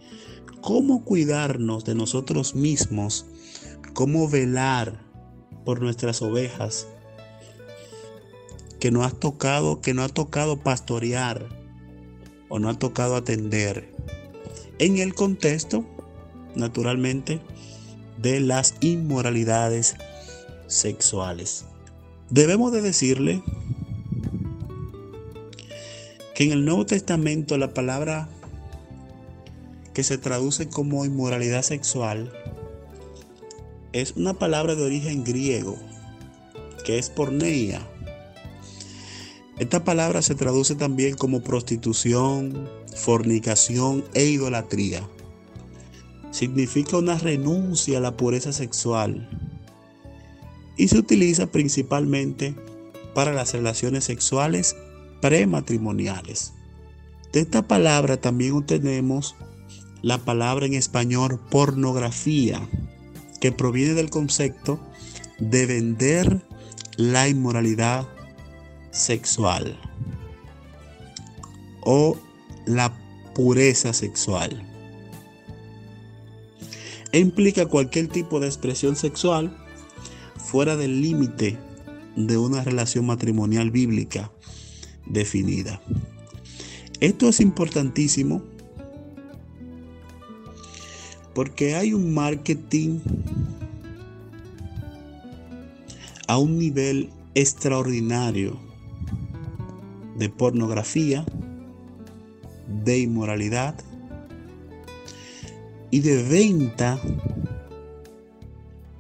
cómo 0.61 1.05
cuidarnos 1.05 1.85
de 1.85 1.95
nosotros 1.95 2.55
mismos, 2.55 3.27
cómo 3.95 4.29
velar 4.29 5.05
por 5.65 5.81
nuestras 5.81 6.23
ovejas 6.23 6.87
que 8.81 8.91
no 8.91 9.05
ha 9.05 9.11
tocado, 9.11 9.81
que 9.81 9.95
no 9.95 10.03
ha 10.03 10.09
tocado 10.09 10.59
pastorear 10.59 11.49
o 12.49 12.59
no 12.59 12.69
ha 12.69 12.79
tocado 12.79 13.17
atender 13.17 13.95
en 14.79 14.99
el 14.99 15.15
contexto, 15.15 15.85
naturalmente, 16.55 17.41
de 18.21 18.41
las 18.41 18.75
inmoralidades 18.81 19.97
sexuales. 20.67 21.65
Debemos 22.31 22.73
de 22.73 22.83
decirle 22.83 23.43
que 26.37 26.45
en 26.45 26.53
el 26.53 26.67
Nuevo 26.67 26.85
Testamento 26.85 27.57
la 27.57 27.73
palabra 27.73 28.29
que 29.95 30.03
se 30.03 30.19
traduce 30.19 30.69
como 30.69 31.07
inmoralidad 31.07 31.63
sexual 31.63 32.31
es 33.95 34.13
una 34.17 34.35
palabra 34.35 34.75
de 34.75 34.85
origen 34.85 35.25
griego 35.25 35.79
que 36.85 36.99
es 36.99 37.09
porneia. 37.09 37.89
Esta 39.59 39.83
palabra 39.83 40.21
se 40.21 40.35
traduce 40.35 40.75
también 40.75 41.17
como 41.17 41.41
prostitución, 41.41 42.69
fornicación 42.95 44.05
e 44.13 44.27
idolatría. 44.27 45.09
Significa 46.33 46.99
una 46.99 47.17
renuncia 47.17 47.97
a 47.97 48.03
la 48.03 48.19
pureza 48.19 48.53
sexual 48.53 49.27
y 50.77 50.89
se 50.89 50.99
utiliza 50.99 51.47
principalmente 51.47 52.55
para 53.15 53.33
las 53.33 53.55
relaciones 53.55 54.05
sexuales 54.05 54.77
prematrimoniales. 55.21 56.53
De 57.33 57.41
esta 57.41 57.67
palabra 57.67 58.17
también 58.17 58.53
obtenemos 58.53 59.37
la 60.03 60.19
palabra 60.19 60.67
en 60.67 60.75
español 60.75 61.41
pornografía, 61.51 62.67
que 63.41 63.53
proviene 63.53 63.95
del 63.95 64.11
concepto 64.11 64.81
de 65.39 65.67
vender 65.67 66.43
la 66.97 67.29
inmoralidad 67.29 68.09
sexual 68.91 69.79
o 71.83 72.17
la 72.67 72.97
pureza 73.35 73.93
sexual. 73.93 74.63
E 77.13 77.19
implica 77.19 77.67
cualquier 77.67 78.09
tipo 78.09 78.41
de 78.41 78.47
expresión 78.47 78.97
sexual 78.97 79.57
fuera 80.37 80.77
del 80.77 81.01
límite 81.03 81.59
de 82.17 82.39
una 82.39 82.63
relación 82.63 83.07
matrimonial 83.07 83.71
bíblica 83.71 84.31
definida. 85.07 85.81
Esto 87.01 87.29
es 87.29 87.41
importantísimo 87.41 88.43
porque 91.35 91.75
hay 91.75 91.93
un 91.93 92.15
marketing 92.15 93.01
a 96.27 96.39
un 96.39 96.59
nivel 96.59 97.11
extraordinario 97.35 98.59
de 100.17 100.31
pornografía, 100.31 101.27
de 102.85 103.01
inmoralidad 103.01 103.75
y 105.91 106.01
de 106.01 106.23
venta 106.23 106.99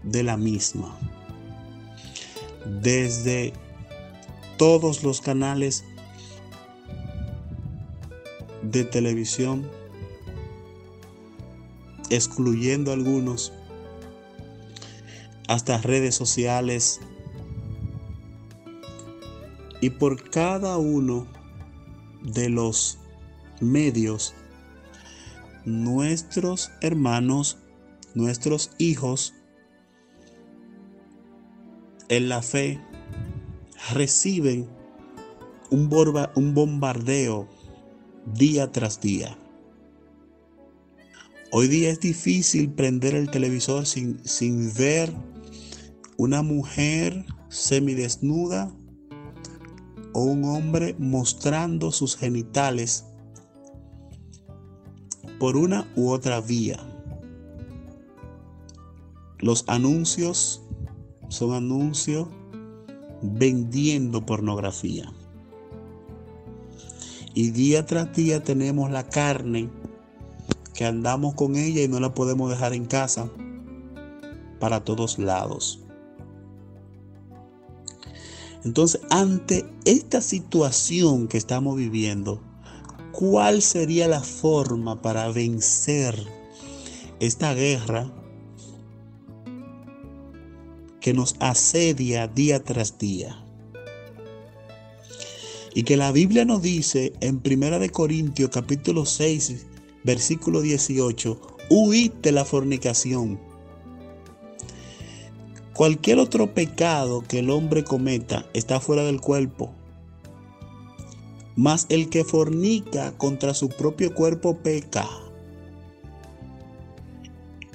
de 0.02 0.22
la 0.22 0.36
misma. 0.36 0.94
Desde 2.82 3.54
todos 4.58 5.02
los 5.02 5.20
canales 5.20 5.84
de 8.70 8.84
televisión, 8.84 9.68
excluyendo 12.10 12.92
algunos, 12.92 13.52
hasta 15.48 15.78
redes 15.78 16.14
sociales, 16.14 17.00
y 19.80 19.90
por 19.90 20.30
cada 20.30 20.78
uno 20.78 21.26
de 22.22 22.48
los 22.48 22.98
medios 23.60 24.34
nuestros 25.64 26.70
hermanos, 26.80 27.58
nuestros 28.14 28.70
hijos 28.78 29.34
en 32.08 32.28
la 32.28 32.40
fe 32.40 32.80
reciben 33.92 34.68
un, 35.70 35.90
un 36.34 36.54
bombardeo 36.54 37.48
día 38.34 38.72
tras 38.72 39.00
día. 39.00 39.36
Hoy 41.52 41.68
día 41.68 41.90
es 41.90 42.00
difícil 42.00 42.70
prender 42.70 43.14
el 43.14 43.30
televisor 43.30 43.86
sin, 43.86 44.18
sin 44.26 44.72
ver 44.74 45.12
una 46.16 46.42
mujer 46.42 47.24
semidesnuda 47.48 48.72
o 50.12 50.22
un 50.22 50.44
hombre 50.44 50.96
mostrando 50.98 51.92
sus 51.92 52.16
genitales 52.16 53.04
por 55.38 55.56
una 55.56 55.90
u 55.94 56.10
otra 56.10 56.40
vía. 56.40 56.78
Los 59.38 59.64
anuncios 59.68 60.62
son 61.28 61.54
anuncios 61.54 62.28
vendiendo 63.22 64.24
pornografía. 64.24 65.12
Y 67.36 67.50
día 67.50 67.84
tras 67.84 68.14
día 68.14 68.42
tenemos 68.42 68.90
la 68.90 69.10
carne 69.10 69.68
que 70.72 70.86
andamos 70.86 71.34
con 71.34 71.54
ella 71.54 71.82
y 71.82 71.86
no 71.86 72.00
la 72.00 72.14
podemos 72.14 72.48
dejar 72.48 72.72
en 72.72 72.86
casa 72.86 73.30
para 74.58 74.82
todos 74.82 75.18
lados. 75.18 75.80
Entonces, 78.64 79.02
ante 79.10 79.70
esta 79.84 80.22
situación 80.22 81.28
que 81.28 81.36
estamos 81.36 81.76
viviendo, 81.76 82.40
¿cuál 83.12 83.60
sería 83.60 84.08
la 84.08 84.22
forma 84.22 85.02
para 85.02 85.28
vencer 85.28 86.18
esta 87.20 87.52
guerra 87.52 88.10
que 91.02 91.12
nos 91.12 91.36
asedia 91.38 92.28
día 92.28 92.64
tras 92.64 92.96
día? 92.96 93.45
Y 95.76 95.82
que 95.82 95.98
la 95.98 96.10
Biblia 96.10 96.46
nos 96.46 96.62
dice 96.62 97.12
en 97.20 97.42
1 97.44 97.78
de 97.78 97.90
Corintios 97.90 98.48
capítulo 98.48 99.04
6, 99.04 99.66
versículo 100.04 100.62
18, 100.62 101.38
huid 101.68 102.12
de 102.22 102.32
la 102.32 102.46
fornicación. 102.46 103.38
Cualquier 105.74 106.18
otro 106.18 106.54
pecado 106.54 107.22
que 107.28 107.40
el 107.40 107.50
hombre 107.50 107.84
cometa 107.84 108.46
está 108.54 108.80
fuera 108.80 109.02
del 109.02 109.20
cuerpo. 109.20 109.70
Mas 111.56 111.84
el 111.90 112.08
que 112.08 112.24
fornica 112.24 113.12
contra 113.18 113.52
su 113.52 113.68
propio 113.68 114.14
cuerpo 114.14 114.56
peca. 114.56 115.06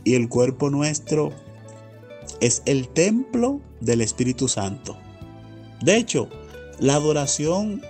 Y 0.03 0.15
el 0.15 0.27
cuerpo 0.27 0.71
nuestro 0.71 1.33
es 2.39 2.63
el 2.65 2.87
templo 2.87 3.61
del 3.79 4.01
Espíritu 4.01 4.47
Santo. 4.47 4.97
De 5.83 5.97
hecho, 5.97 6.29
la 6.79 6.95
adoración 6.95 7.83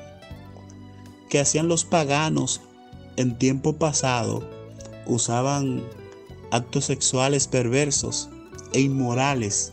que 1.31 1.39
hacían 1.39 1.69
los 1.69 1.85
paganos 1.85 2.59
en 3.15 3.37
tiempo 3.37 3.77
pasado 3.77 4.43
usaban 5.05 5.81
actos 6.51 6.85
sexuales 6.85 7.47
perversos 7.47 8.29
e 8.73 8.81
inmorales 8.81 9.71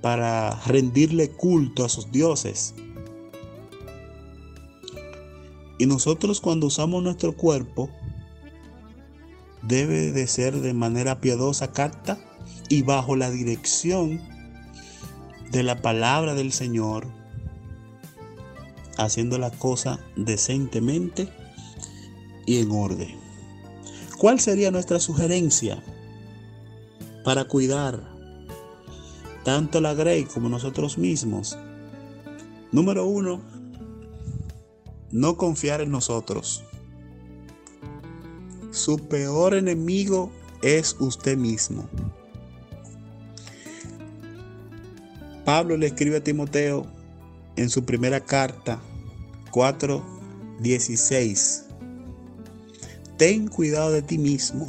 para 0.00 0.58
rendirle 0.66 1.30
culto 1.30 1.84
a 1.84 1.90
sus 1.90 2.10
dioses. 2.10 2.74
Y 5.78 5.84
nosotros 5.84 6.40
cuando 6.40 6.68
usamos 6.68 7.02
nuestro 7.02 7.36
cuerpo, 7.36 7.90
debe 9.60 10.12
de 10.12 10.26
ser 10.26 10.62
de 10.62 10.72
manera 10.72 11.20
piadosa, 11.20 11.72
capta 11.72 12.18
y 12.70 12.82
bajo 12.82 13.16
la 13.16 13.30
dirección 13.30 14.22
de 15.50 15.62
la 15.62 15.82
palabra 15.82 16.32
del 16.32 16.52
Señor, 16.52 17.06
haciendo 18.96 19.38
la 19.38 19.50
cosa 19.50 20.00
decentemente 20.16 21.28
y 22.46 22.60
en 22.60 22.70
orden. 22.70 23.16
¿Cuál 24.18 24.40
sería 24.40 24.70
nuestra 24.70 25.00
sugerencia 25.00 25.82
para 27.24 27.44
cuidar 27.46 28.14
tanto 29.44 29.80
la 29.80 29.94
Grey 29.94 30.24
como 30.24 30.48
nosotros 30.48 30.98
mismos. 30.98 31.56
Número 32.72 33.06
uno, 33.06 33.42
no 35.12 35.36
confiar 35.36 35.82
en 35.82 35.90
nosotros. 35.90 36.64
Su 38.70 38.98
peor 38.98 39.54
enemigo 39.54 40.32
es 40.62 40.96
usted 40.98 41.36
mismo. 41.36 41.88
Pablo 45.44 45.76
le 45.76 45.86
escribe 45.86 46.16
a 46.16 46.24
Timoteo 46.24 46.86
en 47.56 47.70
su 47.70 47.84
primera 47.84 48.20
carta 48.20 48.80
4:16. 49.50 51.64
Ten 53.16 53.48
cuidado 53.48 53.92
de 53.92 54.02
ti 54.02 54.18
mismo 54.18 54.68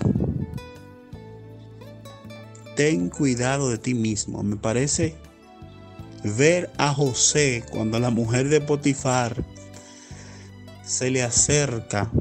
ten 2.75 3.09
cuidado 3.09 3.69
de 3.69 3.77
ti 3.77 3.93
mismo. 3.93 4.43
Me 4.43 4.57
parece 4.57 5.15
ver 6.23 6.69
a 6.77 6.93
José 6.93 7.63
cuando 7.71 7.99
la 7.99 8.09
mujer 8.09 8.49
de 8.49 8.61
Potifar 8.61 9.43
se 10.83 11.09
le 11.09 11.23
acerca 11.23 12.11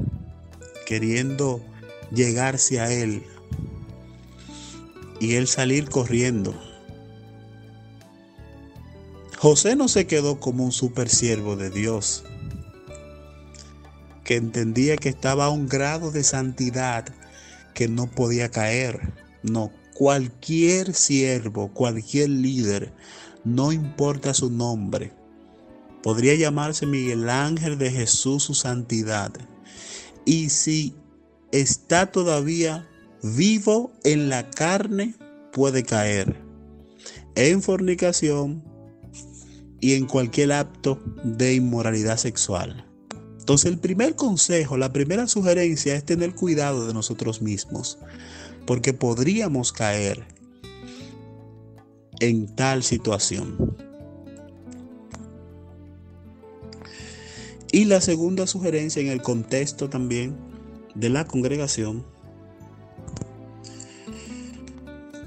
queriendo 0.87 1.61
llegarse 2.11 2.79
a 2.79 2.91
él 2.91 3.23
y 5.19 5.35
él 5.35 5.47
salir 5.47 5.89
corriendo. 5.89 6.55
José 9.45 9.75
no 9.75 9.87
se 9.87 10.07
quedó 10.07 10.39
como 10.39 10.63
un 10.63 10.71
super 10.71 11.07
siervo 11.07 11.55
de 11.55 11.69
Dios, 11.69 12.23
que 14.23 14.37
entendía 14.37 14.97
que 14.97 15.09
estaba 15.09 15.45
a 15.45 15.49
un 15.51 15.67
grado 15.67 16.09
de 16.09 16.23
santidad 16.23 17.05
que 17.75 17.87
no 17.87 18.09
podía 18.09 18.49
caer. 18.49 19.13
No, 19.43 19.71
Cualquier 19.93 20.95
siervo, 20.95 21.71
cualquier 21.71 22.31
líder, 22.31 22.91
no 23.43 23.71
importa 23.71 24.33
su 24.33 24.49
nombre, 24.49 25.13
podría 26.01 26.33
llamarse 26.33 26.87
Miguel 26.87 27.29
Ángel 27.29 27.77
de 27.77 27.91
Jesús 27.91 28.41
su 28.41 28.55
santidad. 28.55 29.31
Y 30.25 30.49
si 30.49 30.95
está 31.51 32.07
todavía 32.11 32.89
vivo 33.21 33.91
en 34.03 34.27
la 34.27 34.49
carne, 34.49 35.13
puede 35.53 35.83
caer 35.83 36.35
en 37.35 37.61
fornicación 37.61 38.74
y 39.79 39.93
en 39.93 40.05
cualquier 40.05 40.51
acto 40.51 40.99
de 41.23 41.55
inmoralidad 41.55 42.17
sexual. 42.17 42.85
Entonces 43.39 43.71
el 43.71 43.77
primer 43.77 44.15
consejo, 44.15 44.77
la 44.77 44.91
primera 44.91 45.27
sugerencia 45.27 45.95
es 45.95 46.03
tener 46.03 46.33
cuidado 46.33 46.87
de 46.87 46.93
nosotros 46.93 47.41
mismos 47.41 47.99
porque 48.65 48.93
podríamos 48.93 49.71
caer 49.71 50.25
en 52.19 52.47
tal 52.55 52.83
situación. 52.83 53.75
Y 57.71 57.85
la 57.85 58.01
segunda 58.01 58.47
sugerencia 58.47 59.01
en 59.01 59.09
el 59.09 59.21
contexto 59.21 59.89
también 59.89 60.35
de 60.95 61.09
la 61.09 61.25
congregación 61.25 62.05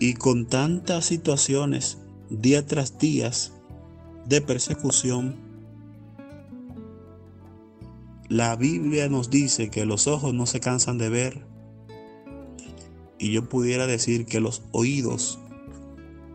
y 0.01 0.15
con 0.15 0.47
tantas 0.47 1.05
situaciones 1.05 1.99
día 2.31 2.67
tras 2.67 2.99
día 2.99 3.31
de 4.29 4.43
persecución, 4.43 5.37
la 8.29 8.57
Biblia 8.57 9.09
nos 9.09 9.31
dice 9.31 9.71
que 9.71 9.87
los 9.87 10.07
ojos 10.07 10.35
no 10.35 10.45
se 10.45 10.61
cansan 10.61 10.99
de 10.99 11.09
ver, 11.09 11.47
y 13.19 13.33
yo 13.33 13.49
pudiera 13.49 13.87
decir 13.87 14.27
que 14.27 14.41
los 14.41 14.63
oídos 14.73 15.39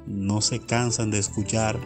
no 0.08 0.42
se 0.42 0.60
cansan 0.60 1.12
de 1.12 1.20
escuchar. 1.20 1.80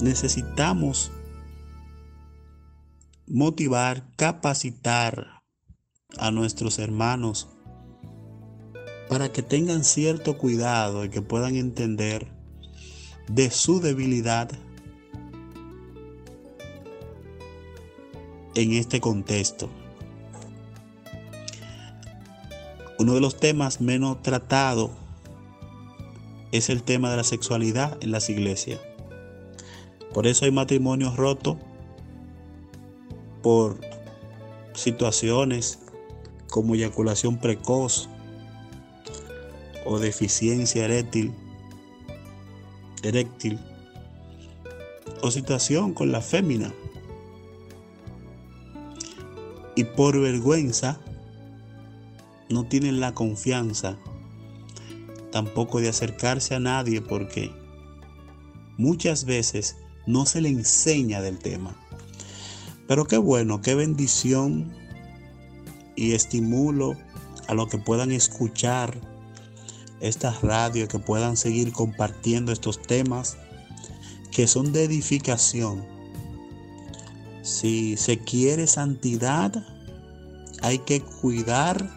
Necesitamos 0.00 1.10
motivar, 3.26 4.06
capacitar 4.16 5.39
a 6.18 6.30
nuestros 6.30 6.78
hermanos 6.78 7.48
para 9.08 9.32
que 9.32 9.42
tengan 9.42 9.84
cierto 9.84 10.38
cuidado 10.38 11.04
y 11.04 11.08
que 11.08 11.20
puedan 11.20 11.56
entender 11.56 12.28
de 13.28 13.50
su 13.50 13.80
debilidad 13.80 14.50
en 18.54 18.72
este 18.72 19.00
contexto. 19.00 19.68
Uno 22.98 23.14
de 23.14 23.20
los 23.20 23.36
temas 23.36 23.80
menos 23.80 24.22
tratados 24.22 24.90
es 26.52 26.68
el 26.68 26.82
tema 26.82 27.10
de 27.10 27.16
la 27.16 27.24
sexualidad 27.24 27.96
en 28.00 28.10
las 28.10 28.28
iglesias. 28.28 28.80
Por 30.12 30.26
eso 30.26 30.44
hay 30.44 30.50
matrimonios 30.50 31.16
rotos 31.16 31.56
por 33.42 33.80
situaciones 34.74 35.78
como 36.50 36.74
eyaculación 36.74 37.38
precoz 37.38 38.08
o 39.86 39.98
deficiencia 39.98 40.84
eréctil, 40.84 41.32
eréctil 43.02 43.58
o 45.22 45.30
situación 45.30 45.94
con 45.94 46.12
la 46.12 46.20
fémina. 46.20 46.72
Y 49.76 49.84
por 49.84 50.20
vergüenza 50.20 51.00
no 52.48 52.64
tienen 52.64 53.00
la 53.00 53.14
confianza 53.14 53.96
tampoco 55.30 55.80
de 55.80 55.88
acercarse 55.88 56.54
a 56.54 56.60
nadie 56.60 57.00
porque 57.00 57.52
muchas 58.76 59.24
veces 59.24 59.76
no 60.06 60.26
se 60.26 60.40
le 60.40 60.48
enseña 60.48 61.22
del 61.22 61.38
tema. 61.38 61.76
Pero 62.88 63.04
qué 63.04 63.16
bueno, 63.16 63.62
qué 63.62 63.74
bendición 63.76 64.72
y 65.96 66.12
estimulo 66.12 66.96
a 67.48 67.54
los 67.54 67.68
que 67.68 67.78
puedan 67.78 68.12
escuchar 68.12 68.98
estas 70.00 70.42
radios, 70.42 70.88
que 70.88 70.98
puedan 70.98 71.36
seguir 71.36 71.72
compartiendo 71.72 72.52
estos 72.52 72.80
temas 72.80 73.36
que 74.30 74.46
son 74.46 74.72
de 74.72 74.84
edificación. 74.84 75.84
Si 77.42 77.96
se 77.96 78.18
quiere 78.18 78.66
santidad, 78.66 79.66
hay 80.62 80.78
que 80.78 81.00
cuidar 81.00 81.88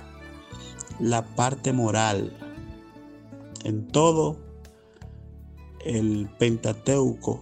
la 1.00 1.26
parte 1.36 1.74
moral. 1.74 2.36
En 3.64 3.88
todo 3.88 4.38
el 5.86 6.30
Pentateuco, 6.40 7.42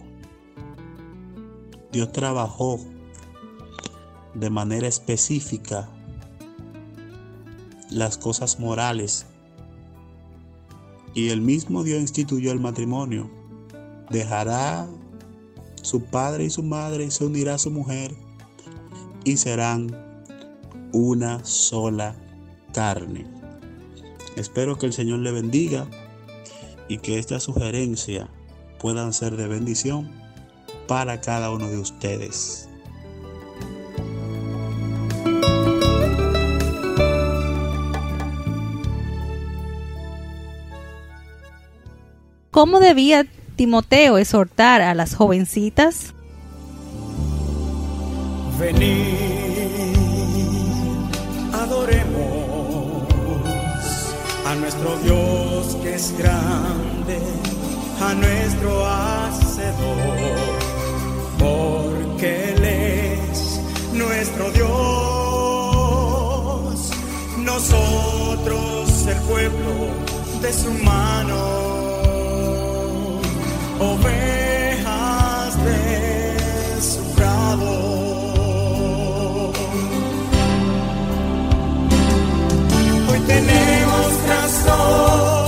Dios 1.90 2.12
trabajó 2.12 2.78
de 4.34 4.50
manera 4.50 4.88
específica 4.88 5.91
las 7.92 8.18
cosas 8.18 8.58
morales. 8.58 9.26
Y 11.14 11.28
el 11.28 11.40
mismo 11.40 11.84
Dios 11.84 12.00
instituyó 12.00 12.52
el 12.52 12.60
matrimonio. 12.60 13.30
Dejará 14.10 14.88
su 15.82 16.04
padre 16.04 16.44
y 16.44 16.50
su 16.50 16.62
madre 16.62 17.10
se 17.10 17.24
unirá 17.24 17.54
a 17.54 17.58
su 17.58 17.70
mujer 17.70 18.14
y 19.24 19.36
serán 19.36 19.94
una 20.92 21.44
sola 21.44 22.16
carne. 22.72 23.26
Espero 24.36 24.78
que 24.78 24.86
el 24.86 24.92
Señor 24.92 25.20
le 25.20 25.32
bendiga 25.32 25.88
y 26.88 26.98
que 26.98 27.18
esta 27.18 27.40
sugerencia 27.40 28.28
puedan 28.78 29.12
ser 29.12 29.36
de 29.36 29.48
bendición 29.48 30.10
para 30.88 31.20
cada 31.20 31.50
uno 31.50 31.68
de 31.68 31.78
ustedes. 31.78 32.68
¿Cómo 42.52 42.78
debía 42.80 43.26
Timoteo 43.56 44.18
exhortar 44.18 44.82
a 44.82 44.92
las 44.94 45.14
jovencitas? 45.14 46.12
Venid, 48.60 49.14
adoremos 51.54 53.08
a 54.46 54.54
nuestro 54.56 54.98
Dios 54.98 55.76
que 55.82 55.94
es 55.94 56.14
grande, 56.18 57.18
a 58.02 58.12
nuestro 58.12 58.84
Hacedor, 58.84 60.18
porque 61.38 62.50
Él 62.52 62.64
es 62.64 63.62
nuestro 63.94 64.50
Dios, 64.50 64.70
nosotros 67.38 69.06
el 69.06 69.16
pueblo 69.22 69.88
de 70.42 70.52
su 70.52 70.70
mano 70.84 71.81
ovejas 73.82 75.64
de 75.64 76.80
su 76.80 77.02
prado. 77.14 77.70
Hoy 83.08 83.20
tenemos 83.26 84.06
razón 84.28 85.41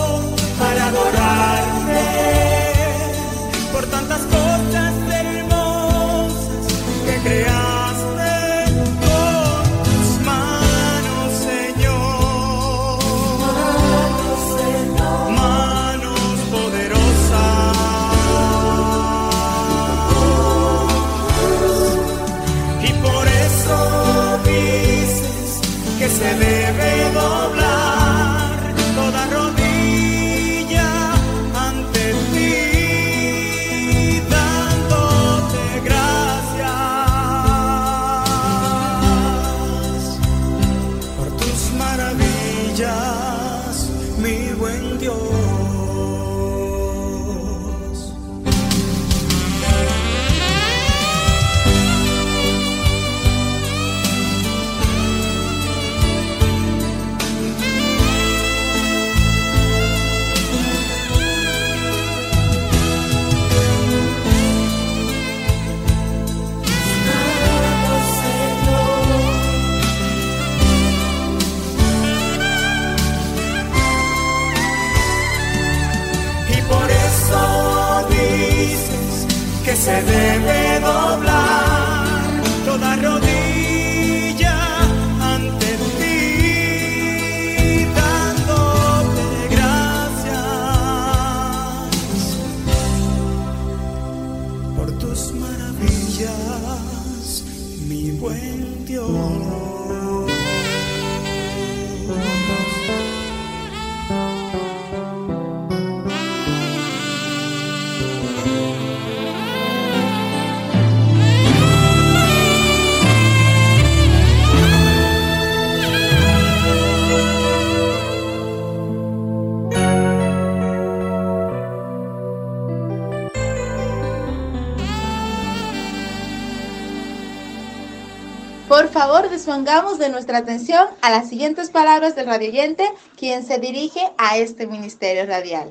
dispongamos 129.55 130.01
de 130.01 130.09
nuestra 130.09 130.39
atención 130.39 130.85
a 131.01 131.11
las 131.11 131.29
siguientes 131.29 131.71
palabras 131.71 132.17
del 132.17 132.27
radioyente, 132.27 132.83
quien 133.17 133.45
se 133.45 133.61
dirige 133.61 134.01
a 134.19 134.37
este 134.37 134.67
ministerio 134.67 135.27
radial. 135.27 135.71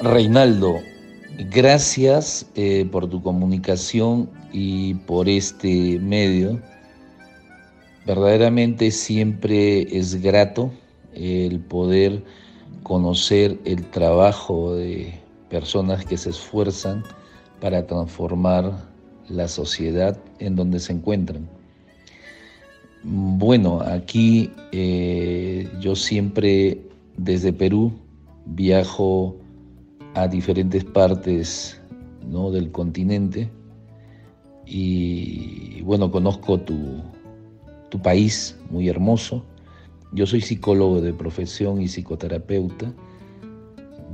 Reinaldo, 0.00 0.76
gracias 1.50 2.46
eh, 2.54 2.88
por 2.90 3.10
tu 3.10 3.22
comunicación 3.22 4.30
y 4.52 4.94
por 4.94 5.28
este 5.28 5.98
medio. 5.98 6.62
Verdaderamente 8.06 8.90
siempre 8.90 9.82
es 9.94 10.22
grato 10.22 10.72
el 11.12 11.60
poder 11.60 12.24
conocer 12.82 13.58
el 13.66 13.84
trabajo 13.90 14.74
de 14.74 15.20
personas 15.50 16.06
que 16.06 16.16
se 16.16 16.30
esfuerzan 16.30 17.04
para 17.60 17.86
transformar 17.86 18.95
la 19.28 19.48
sociedad 19.48 20.18
en 20.38 20.56
donde 20.56 20.80
se 20.80 20.92
encuentran. 20.92 21.48
Bueno, 23.02 23.80
aquí 23.80 24.50
eh, 24.72 25.68
yo 25.80 25.94
siempre 25.94 26.80
desde 27.16 27.52
Perú 27.52 27.92
viajo 28.46 29.36
a 30.14 30.26
diferentes 30.26 30.84
partes 30.84 31.80
¿no? 32.26 32.50
del 32.50 32.70
continente 32.72 33.48
y 34.64 35.82
bueno, 35.82 36.10
conozco 36.10 36.58
tu, 36.58 37.02
tu 37.88 38.02
país 38.02 38.56
muy 38.70 38.88
hermoso. 38.88 39.44
Yo 40.12 40.26
soy 40.26 40.40
psicólogo 40.40 41.00
de 41.00 41.12
profesión 41.12 41.80
y 41.80 41.88
psicoterapeuta. 41.88 42.92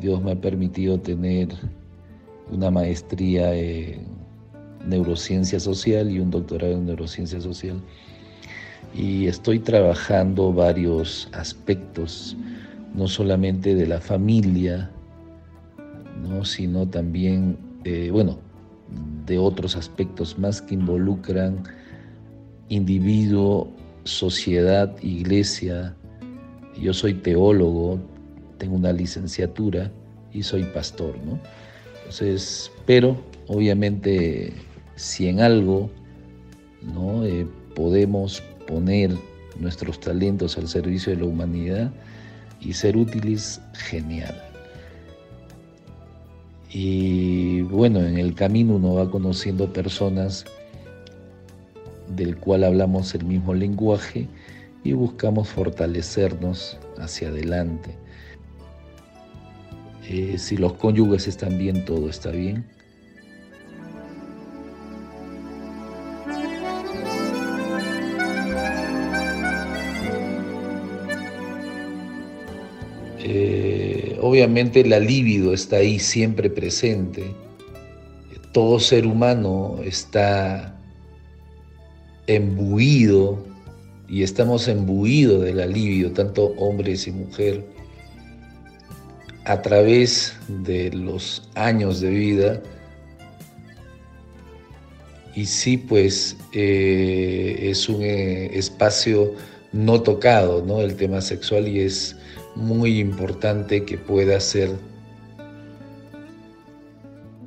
Dios 0.01 0.23
me 0.23 0.33
ha 0.33 0.41
permitido 0.41 1.01
tener 1.01 1.49
una 2.51 2.71
maestría 2.71 3.55
en 3.55 4.22
neurociencia 4.87 5.61
social 5.61 6.11
y 6.11 6.19
un 6.19 6.31
doctorado 6.31 6.73
en 6.75 6.87
neurociencia 6.87 7.41
social. 7.41 7.81
Y 8.95 9.27
estoy 9.27 9.59
trabajando 9.59 10.53
varios 10.53 11.29
aspectos, 11.33 12.37
no 12.95 13.09
solamente 13.09 13.75
de 13.75 13.87
la 13.87 14.01
familia, 14.01 14.91
¿no? 16.29 16.45
sino 16.45 16.87
también, 16.87 17.57
bueno, 18.11 18.39
de 19.27 19.39
otros 19.39 19.77
aspectos 19.77 20.39
más 20.39 20.61
que 20.61 20.75
involucran 20.75 21.63
individuo, 22.69 23.73
sociedad, 24.05 24.95
iglesia. 25.03 25.95
Yo 26.81 26.93
soy 26.93 27.15
teólogo, 27.15 27.99
tengo 28.59 28.77
una 28.77 28.93
licenciatura 28.93 29.91
y 30.33 30.43
soy 30.43 30.65
pastor, 30.65 31.17
¿no? 31.25 31.39
Entonces, 31.99 32.71
pero 32.87 33.17
obviamente 33.47 34.53
si 34.97 35.29
en 35.29 35.41
algo 35.41 35.91
¿no? 36.83 37.25
Eh, 37.25 37.47
podemos 37.75 38.43
poner 38.67 39.17
nuestros 39.59 40.01
talentos 40.01 40.57
al 40.59 40.69
servicio 40.69 41.13
de 41.13 41.21
la 41.21 41.27
humanidad 41.27 41.93
y 42.61 42.73
ser 42.73 42.97
útiles, 42.97 43.61
genial. 43.75 44.41
Y 46.71 47.63
bueno, 47.63 48.01
en 48.01 48.19
el 48.19 48.35
camino 48.35 48.77
uno 48.77 48.95
va 48.95 49.11
conociendo 49.11 49.73
personas 49.73 50.45
del 52.17 52.37
cual 52.37 52.65
hablamos 52.65 53.15
el 53.15 53.25
mismo 53.25 53.53
lenguaje 53.53 54.29
y 54.85 54.93
buscamos 54.93 55.49
fortalecernos 55.49 56.79
hacia 56.99 57.29
adelante. 57.29 57.95
Eh, 60.09 60.37
si 60.39 60.57
los 60.57 60.75
cónyuges 60.75 61.29
están 61.29 61.59
bien, 61.59 61.85
todo 61.85 62.09
está 62.09 62.31
bien. 62.31 62.65
Eh, 73.25 74.19
obviamente 74.21 74.85
la 74.85 74.99
libido 74.99 75.55
está 75.55 75.77
ahí 75.77 75.99
siempre 75.99 76.51
presente. 76.51 77.25
Todo 78.53 78.81
ser 78.81 79.07
humano 79.07 79.79
está 79.85 80.77
embuido 82.27 83.45
y 84.09 84.23
estamos 84.23 84.67
embuidos 84.69 85.45
del 85.45 85.61
alivio, 85.61 86.13
tanto 86.13 86.47
hombres 86.59 87.07
y 87.07 87.13
mujeres, 87.13 87.65
a 89.45 89.63
través 89.63 90.35
de 90.49 90.91
los 90.93 91.49
años 91.55 92.01
de 92.01 92.11
vida. 92.11 92.63
Y 95.35 95.47
sí, 95.47 95.79
pues 95.79 96.37
eh, 96.53 97.57
es 97.63 97.89
un 97.89 98.03
eh, 98.03 98.51
espacio 98.59 99.33
no 99.73 100.03
tocado, 100.03 100.63
¿no? 100.63 100.81
El 100.81 100.97
tema 100.97 101.23
sexual 101.23 101.67
y 101.69 101.81
es 101.81 102.17
muy 102.55 102.99
importante 102.99 103.85
que 103.85 103.99
pueda 103.99 104.39
ser 104.41 104.71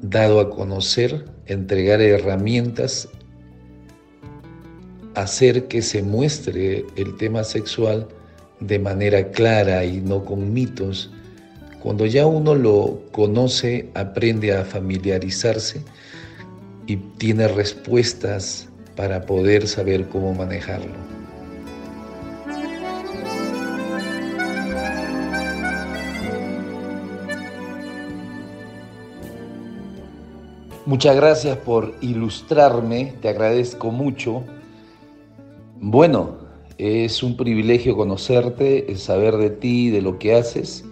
dado 0.01 0.39
a 0.39 0.49
conocer, 0.49 1.25
entregar 1.47 2.01
herramientas 2.01 3.09
hacer 5.15 5.67
que 5.67 5.81
se 5.81 6.03
muestre 6.03 6.85
el 6.95 7.17
tema 7.17 7.43
sexual 7.43 8.07
de 8.59 8.79
manera 8.79 9.31
clara 9.31 9.83
y 9.83 10.01
no 10.01 10.23
con 10.23 10.53
mitos. 10.53 11.11
Cuando 11.81 12.05
ya 12.05 12.25
uno 12.25 12.55
lo 12.55 13.01
conoce, 13.11 13.89
aprende 13.95 14.53
a 14.53 14.63
familiarizarse 14.63 15.81
y 16.87 16.97
tiene 16.97 17.47
respuestas 17.47 18.67
para 18.95 19.25
poder 19.25 19.67
saber 19.67 20.07
cómo 20.07 20.33
manejarlo. 20.33 21.14
Muchas 30.85 31.15
gracias 31.15 31.57
por 31.57 31.95
ilustrarme, 32.01 33.15
te 33.19 33.29
agradezco 33.29 33.89
mucho. 33.89 34.43
Bueno, 35.81 36.35
es 36.77 37.23
un 37.23 37.35
privilegio 37.35 37.97
conocerte, 37.97 38.95
saber 38.95 39.37
de 39.37 39.49
ti, 39.49 39.89
de 39.89 40.03
lo 40.03 40.19
que 40.19 40.35
haces. 40.35 40.85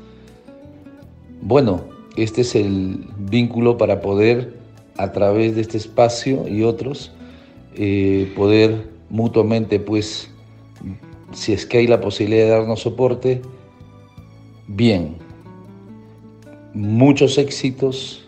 Bueno, 1.42 1.82
este 2.16 2.42
es 2.42 2.56
el 2.56 3.06
vínculo 3.20 3.78
para 3.78 4.02
poder, 4.02 4.58
a 4.98 5.12
través 5.12 5.54
de 5.54 5.62
este 5.62 5.78
espacio 5.78 6.48
y 6.48 6.64
otros, 6.64 7.12
eh, 7.76 8.34
poder 8.36 8.90
mutuamente, 9.12 9.80
pues, 9.80 10.28
si 11.34 11.54
es 11.54 11.68
que 11.68 11.78
hay 11.78 11.88
la 11.88 12.02
posibilidad 12.02 12.46
de 12.46 12.50
darnos 12.50 12.82
soporte, 12.82 13.44
bien. 14.68 15.18
Muchos 16.74 17.38
éxitos. 17.38 18.23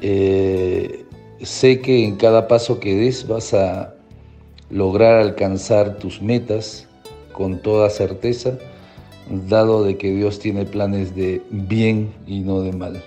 Eh, 0.00 1.04
sé 1.42 1.80
que 1.80 2.04
en 2.04 2.16
cada 2.16 2.48
paso 2.48 2.80
que 2.80 2.94
des 2.94 3.26
vas 3.26 3.54
a 3.54 3.94
lograr 4.70 5.20
alcanzar 5.20 5.96
tus 5.98 6.20
metas 6.20 6.86
con 7.32 7.60
toda 7.60 7.90
certeza, 7.90 8.58
dado 9.48 9.84
de 9.84 9.96
que 9.96 10.12
Dios 10.12 10.38
tiene 10.38 10.64
planes 10.64 11.14
de 11.14 11.42
bien 11.50 12.12
y 12.26 12.40
no 12.40 12.60
de 12.60 12.72
mal. 12.72 13.02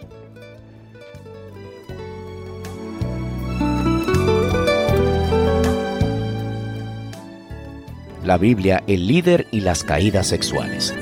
La 8.24 8.38
Biblia, 8.38 8.84
el 8.86 9.08
líder 9.08 9.48
y 9.50 9.62
las 9.62 9.84
caídas 9.84 10.28
sexuales. 10.28 10.94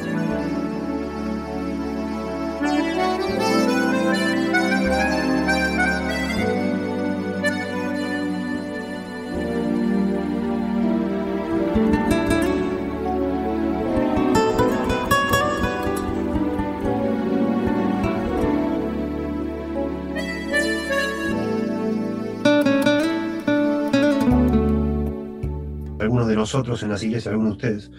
De 26.28 26.36
nosotros 26.36 26.84
en 26.84 26.90
las 26.90 27.04
iglesias, 27.04 27.32
algunos 27.32 27.58
de 27.58 27.68
ustedes, 27.68 27.92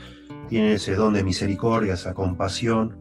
tienen 0.48 0.72
ese 0.72 0.94
don 0.94 1.14
de 1.14 1.24
misericordia, 1.24 1.94
esa 1.94 2.14
compasión, 2.14 2.98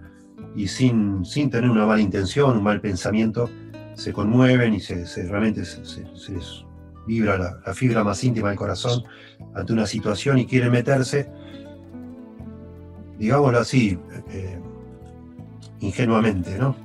y 0.55 0.67
sin, 0.67 1.23
sin 1.25 1.49
tener 1.49 1.69
una 1.69 1.85
mala 1.85 2.01
intención, 2.01 2.57
un 2.57 2.63
mal 2.63 2.81
pensamiento, 2.81 3.49
se 3.93 4.13
conmueven 4.13 4.73
y 4.73 4.79
se, 4.79 5.05
realmente 5.27 5.65
se, 5.65 6.03
les 6.31 6.65
vibra 7.05 7.37
la, 7.37 7.73
fibra 7.73 8.03
más 8.03 8.23
íntima 8.23 8.49
del 8.49 8.57
corazón 8.57 9.03
ante 9.55 9.73
una 9.73 9.85
situación 9.85 10.37
y 10.37 10.45
quieren 10.45 10.71
meterse, 10.71 11.29
digámoslo 13.17 13.59
así, 13.59 13.97
eh, 14.29 14.59
ingenuamente, 15.79 16.57
¿no? 16.57 16.75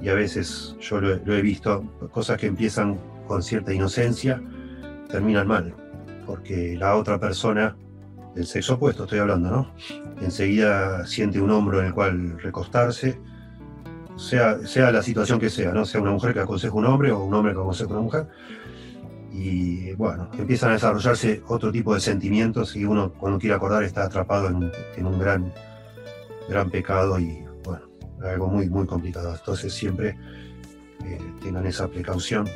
Y 0.00 0.08
a 0.08 0.14
veces 0.14 0.76
yo 0.80 1.00
lo 1.00 1.34
he 1.34 1.42
visto, 1.42 1.82
cosas 2.10 2.38
que 2.38 2.46
empiezan 2.46 2.98
con 3.26 3.42
cierta 3.42 3.72
inocencia, 3.72 4.42
terminan 5.08 5.46
mal 5.46 5.74
porque 6.26 6.76
la 6.76 6.96
otra 6.96 7.18
persona, 7.18 7.76
del 8.36 8.46
sexo 8.46 8.74
opuesto 8.74 9.04
estoy 9.04 9.18
hablando, 9.18 9.50
¿no? 9.50 9.74
Enseguida 10.20 11.06
siente 11.06 11.40
un 11.40 11.50
hombro 11.50 11.80
en 11.80 11.86
el 11.86 11.94
cual 11.94 12.38
recostarse, 12.38 13.18
sea, 14.16 14.58
sea 14.66 14.92
la 14.92 15.02
situación 15.02 15.40
que 15.40 15.48
sea, 15.48 15.72
¿no? 15.72 15.86
Sea 15.86 16.02
una 16.02 16.10
mujer 16.12 16.34
que 16.34 16.40
aconseja 16.40 16.74
un 16.74 16.84
hombre 16.84 17.10
o 17.12 17.24
un 17.24 17.32
hombre 17.32 17.54
que 17.54 17.60
aconseja 17.60 17.90
una 17.90 18.02
mujer. 18.02 18.28
Y 19.32 19.94
bueno, 19.94 20.30
empiezan 20.38 20.70
a 20.70 20.72
desarrollarse 20.74 21.42
otro 21.48 21.72
tipo 21.72 21.94
de 21.94 22.00
sentimientos 22.00 22.76
y 22.76 22.84
uno 22.84 23.12
cuando 23.12 23.38
quiere 23.38 23.56
acordar 23.56 23.82
está 23.82 24.04
atrapado 24.04 24.48
en 24.48 25.06
un 25.06 25.18
gran, 25.18 25.52
gran 26.48 26.70
pecado 26.70 27.18
y 27.18 27.42
bueno, 27.64 27.86
algo 28.22 28.48
muy, 28.48 28.68
muy 28.68 28.86
complicado. 28.86 29.34
Entonces 29.34 29.72
siempre 29.72 30.16
eh, 31.04 31.18
tengan 31.42 31.66
esa 31.66 31.88
precaución. 31.88 32.46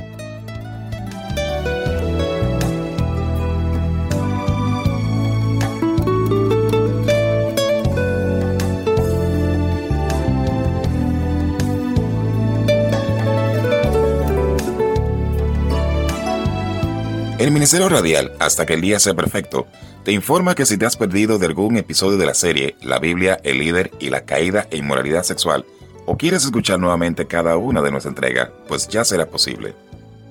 El 17.40 17.50
Ministerio 17.52 17.88
Radial, 17.88 18.32
hasta 18.38 18.66
que 18.66 18.74
el 18.74 18.82
día 18.82 19.00
sea 19.00 19.14
perfecto, 19.14 19.66
te 20.04 20.12
informa 20.12 20.54
que 20.54 20.66
si 20.66 20.76
te 20.76 20.84
has 20.84 20.98
perdido 20.98 21.38
de 21.38 21.46
algún 21.46 21.78
episodio 21.78 22.18
de 22.18 22.26
la 22.26 22.34
serie 22.34 22.76
La 22.82 22.98
Biblia, 22.98 23.40
el 23.42 23.60
líder 23.60 23.92
y 23.98 24.10
la 24.10 24.26
caída 24.26 24.68
e 24.70 24.76
inmoralidad 24.76 25.22
sexual, 25.22 25.64
o 26.04 26.18
quieres 26.18 26.44
escuchar 26.44 26.78
nuevamente 26.78 27.26
cada 27.26 27.56
una 27.56 27.80
de 27.80 27.90
nuestra 27.90 28.10
entrega, 28.10 28.52
pues 28.68 28.88
ya 28.88 29.06
será 29.06 29.24
posible. 29.24 29.74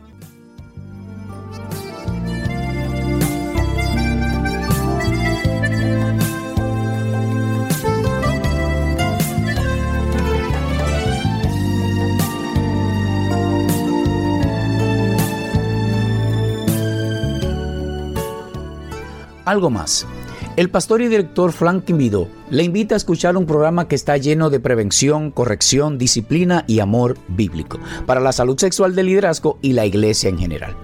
Algo 19.51 19.69
más. 19.69 20.07
El 20.55 20.71
pastor 20.71 21.03
y 21.03 21.09
director 21.09 21.51
Frank 21.51 21.85
Vido 21.87 22.29
le 22.51 22.63
invita 22.63 22.95
a 22.95 22.97
escuchar 22.97 23.37
un 23.37 23.47
programa 23.47 23.89
que 23.89 23.97
está 23.97 24.17
lleno 24.17 24.49
de 24.49 24.61
prevención, 24.61 25.33
corrección, 25.33 25.99
disciplina 25.99 26.63
y 26.69 26.79
amor 26.79 27.19
bíblico 27.27 27.81
para 28.07 28.21
la 28.21 28.31
salud 28.31 28.57
sexual 28.57 28.95
del 28.95 29.07
liderazgo 29.07 29.59
y 29.61 29.73
la 29.73 29.87
iglesia 29.87 30.31
en 30.31 30.39
general. 30.39 30.77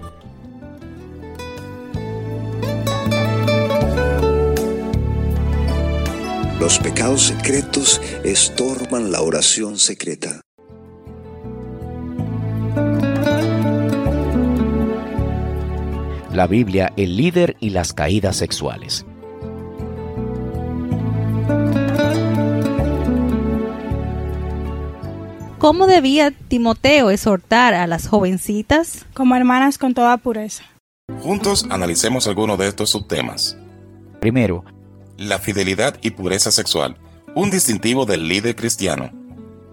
Los 6.59 6.77
pecados 6.79 7.21
secretos 7.21 8.01
estorban 8.25 9.13
la 9.13 9.21
oración 9.21 9.79
secreta. 9.79 10.41
La 16.37 16.45
Biblia, 16.45 16.93
el 16.97 17.17
líder 17.17 17.57
y 17.59 17.71
las 17.71 17.93
caídas 17.93 18.35
sexuales. 18.35 19.07
¿Cómo 25.57 25.87
debía 25.87 26.29
Timoteo 26.29 27.09
exhortar 27.09 27.73
a 27.73 27.87
las 27.87 28.07
jovencitas? 28.07 29.07
Como 29.15 29.35
hermanas 29.35 29.79
con 29.79 29.95
toda 29.95 30.15
pureza. 30.17 30.63
Juntos 31.21 31.65
analicemos 31.71 32.27
algunos 32.27 32.59
de 32.59 32.67
estos 32.67 32.91
subtemas. 32.91 33.57
Primero, 34.21 34.63
la 35.17 35.39
fidelidad 35.39 35.97
y 36.03 36.11
pureza 36.11 36.51
sexual, 36.51 36.97
un 37.33 37.49
distintivo 37.49 38.05
del 38.05 38.27
líder 38.27 38.55
cristiano. 38.55 39.09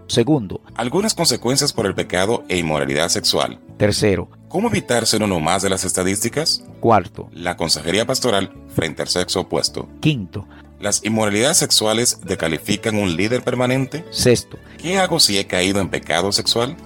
Segundo, 0.07 0.63
algunas 0.77 1.13
consecuencias 1.13 1.75
por 1.75 1.85
el 1.85 1.95
pecado 1.95 2.43
e 2.49 2.57
inmoralidad 2.57 3.11
sexual. 3.11 3.61
Tercero, 3.77 4.31
¿cómo 4.55 4.69
evitar 4.69 5.05
ser 5.05 5.21
uno 5.25 5.41
más 5.41 5.63
de 5.63 5.69
las 5.69 5.85
estadísticas? 5.85 6.63
Cuarto, 6.79 7.29
la 7.33 7.57
consejería 7.57 8.07
pastoral 8.07 8.53
frente 8.73 9.03
al 9.03 9.09
sexo 9.09 9.41
opuesto. 9.41 9.89
Quinto, 9.99 10.47
¿las 10.79 11.05
inmoralidades 11.05 11.57
sexuales 11.57 12.21
decalifican 12.23 12.95
un 12.95 13.17
líder 13.17 13.43
permanente? 13.43 14.05
Sexto, 14.13 14.57
¿qué 14.79 15.01
hago 15.01 15.19
si 15.19 15.39
he 15.39 15.49
caído 15.49 15.81
en 15.81 15.89
pecado 15.89 16.31
sexual? 16.31 16.77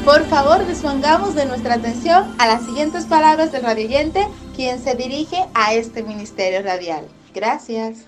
Por 0.05 0.21
favor, 0.25 0.67
dispongamos 0.67 1.33
de 1.33 1.47
nuestra 1.47 1.73
atención 1.73 2.25
a 2.37 2.45
las 2.45 2.63
siguientes 2.63 3.07
palabras 3.07 3.51
del 3.51 3.63
radioyente, 3.63 4.19
quien 4.55 4.77
se 4.77 4.93
dirige 4.93 5.37
a 5.55 5.73
este 5.73 6.03
ministerio 6.03 6.61
radial. 6.61 7.05
Gracias. 7.33 8.07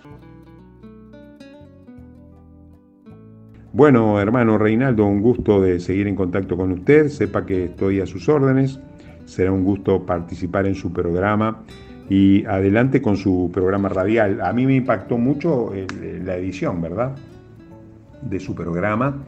Bueno, 3.73 4.21
hermano 4.21 4.59
Reinaldo, 4.59 5.07
un 5.07 5.23
gusto 5.23 5.59
de 5.59 5.79
seguir 5.79 6.07
en 6.07 6.15
contacto 6.15 6.55
con 6.55 6.71
usted. 6.71 7.07
Sepa 7.07 7.47
que 7.47 7.65
estoy 7.65 7.99
a 7.99 8.05
sus 8.05 8.29
órdenes. 8.29 8.79
Será 9.25 9.51
un 9.51 9.63
gusto 9.63 10.05
participar 10.05 10.67
en 10.67 10.75
su 10.75 10.93
programa 10.93 11.63
y 12.11 12.45
adelante 12.45 13.01
con 13.01 13.17
su 13.17 13.49
programa 13.51 13.89
radial. 13.89 14.39
A 14.41 14.53
mí 14.53 14.67
me 14.67 14.75
impactó 14.75 15.17
mucho 15.17 15.73
la 16.23 16.35
edición, 16.35 16.79
¿verdad? 16.79 17.15
De 18.21 18.39
su 18.39 18.53
programa. 18.53 19.25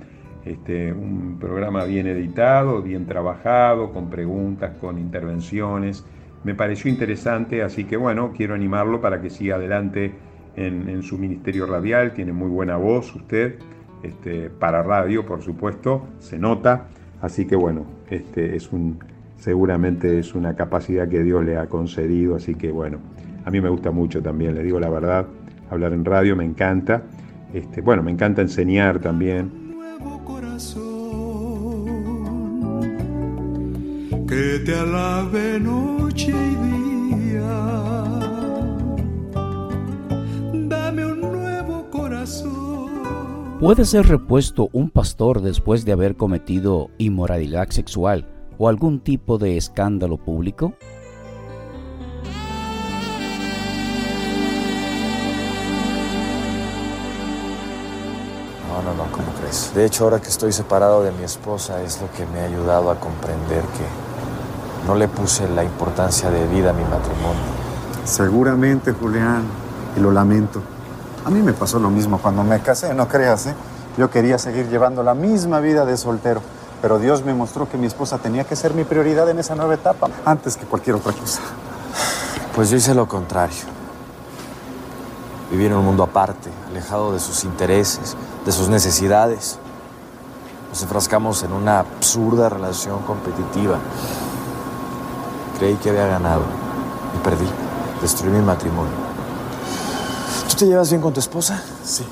Este, 0.50 0.91
un 0.91 1.38
programa 1.39 1.84
bien 1.84 2.08
editado, 2.08 2.82
bien 2.82 3.06
trabajado, 3.06 3.91
con 3.91 4.10
preguntas, 4.10 4.72
con 4.82 4.97
intervenciones. 4.97 6.04
Me 6.43 6.56
pareció 6.56 6.89
interesante, 6.89 7.62
así 7.62 7.84
que 7.84 7.97
bueno, 7.97 8.34
quiero 8.36 8.56
animarlo 8.56 9.00
para 9.00 9.22
que 9.22 9.30
siga 9.30 9.58
adelante 9.58 10.12
en, 10.56 11.04
su 11.04 11.20
ministerio 11.20 11.68
radial. 11.68 12.14
Tiene 12.14 12.34
muy 12.34 12.50
buena 12.50 12.78
voz 12.78 13.14
usted, 13.16 13.60
este, 14.02 14.50
para 14.50 14.82
radio, 14.82 15.24
por 15.24 15.43
supuesto, 15.43 16.08
se 16.18 16.39
nota. 16.39 16.88
Así 17.22 17.45
que 17.45 17.56
bueno, 17.56 17.86
este, 18.10 18.56
es 18.56 18.72
un, 18.72 18.97
seguramente 19.38 20.18
es 20.18 20.34
una 20.34 20.56
capacidad 20.56 21.08
que 21.08 21.22
Dios 21.22 21.45
le 21.45 21.58
ha 21.58 21.68
concedido, 21.68 22.36
así 22.36 22.56
que 22.56 22.72
bueno, 22.72 22.97
a 23.45 23.52
mí 23.52 23.62
me 23.62 23.70
gusta 23.70 23.91
mucho 23.91 24.24
también, 24.24 24.56
le 24.56 24.64
digo 24.64 24.80
la 24.80 24.89
verdad, 24.89 25.28
hablar 25.70 25.93
en 25.93 26.06
radio 26.06 26.36
me 26.36 26.43
encanta 26.43 27.04
Este, 27.54 27.82
bueno, 27.82 28.02
me 28.02 28.10
encanta 28.10 28.41
enseñar 28.41 28.97
también. 28.97 29.68
Que 34.28 34.60
te 34.66 34.76
alabe 34.76 35.57
noche 35.60 36.32
y 36.32 36.55
día. 36.68 37.49
Dame 40.68 41.05
un 41.05 41.22
nuevo 41.22 41.89
corazón. 41.89 42.89
¿Puede 43.62 43.86
ser 43.86 44.07
repuesto 44.07 44.70
un 44.74 44.89
pastor 44.89 45.41
después 45.41 45.86
de 45.86 45.93
haber 45.93 46.18
cometido 46.18 46.89
inmoralidad 46.97 47.70
sexual 47.70 48.28
o 48.57 48.68
algún 48.68 48.99
tipo 48.99 49.38
de 49.38 49.55
escándalo 49.55 50.18
público? 50.18 50.74
De 59.74 59.86
hecho, 59.86 60.04
ahora 60.04 60.20
que 60.20 60.30
estoy 60.30 60.52
separado 60.52 61.04
de 61.04 61.12
mi 61.12 61.24
esposa 61.24 61.82
es 61.82 62.00
lo 62.02 62.12
que 62.12 62.26
me 62.28 62.41
ha 62.41 62.45
ayudado 62.45 62.91
a 62.91 63.00
comprender 63.00 63.62
que 63.62 64.88
no 64.88 64.95
le 64.95 65.08
puse 65.08 65.50
la 65.50 65.64
importancia 65.64 66.30
de 66.30 66.45
vida 66.47 66.70
a 66.70 66.74
mi 66.74 66.84
matrimonio. 66.84 67.41
Seguramente, 68.06 68.93
Julián, 68.93 69.43
y 69.97 70.00
lo 70.00 70.12
lamento. 70.12 70.62
A 71.26 71.30
mí 71.30 71.41
me 71.41 71.54
pasó 71.54 71.80
lo 71.80 71.89
mismo 71.89 72.20
cuando 72.20 72.43
me 72.43 72.60
casé, 72.60 72.93
no 72.93 73.08
creas, 73.08 73.47
¿eh? 73.47 73.56
Yo 73.97 74.10
quería 74.10 74.38
seguir 74.38 74.70
llevando 74.70 75.04
la 75.04 75.14
misma 75.14 75.60
vida 75.60 75.84
de 75.84 75.97
soltero, 75.97 76.41
pero 76.82 77.00
Dios 77.00 77.26
me 77.26 77.34
mostró 77.34 77.68
que 77.68 77.78
mi 77.78 77.88
esposa 77.88 78.18
tenía 78.20 78.43
que 78.43 78.56
ser 78.56 78.74
mi 78.74 78.84
prioridad 78.84 79.30
en 79.30 79.39
esa 79.39 79.56
nueva 79.56 79.74
etapa, 79.74 80.10
antes 80.26 80.58
que 80.58 80.66
cualquier 80.66 80.95
otra 80.95 81.12
cosa. 81.12 81.41
Pues 82.56 82.70
yo 82.70 82.78
hice 82.78 82.93
lo 82.93 83.08
contrario. 83.08 83.79
Viví 85.52 85.66
en 85.66 85.74
un 85.74 85.86
mundo 85.86 86.04
aparte, 86.04 86.52
alejado 86.70 87.14
de 87.14 87.20
sus 87.20 87.43
intereses, 87.43 88.16
de 88.45 88.52
sus 88.52 88.70
necesidades. 88.70 89.58
Nos 90.70 90.84
enfrascamos 90.84 91.41
en 91.41 91.54
una 91.54 91.80
absurda 91.80 92.50
relación 92.50 93.02
competitiva. 93.02 93.80
Creí 95.58 95.76
que 95.76 95.89
había 95.89 96.06
ganado 96.06 96.43
y 97.16 97.24
perdí. 97.24 97.47
Destruí 98.02 98.32
mi 98.32 98.41
matrimonio. 98.41 98.93
¿Tú 100.50 100.56
te 100.56 100.68
llevas 100.68 100.89
bien 100.91 101.02
con 101.02 101.14
tu 101.14 101.20
esposa? 101.20 101.62
Sí. 101.84 102.06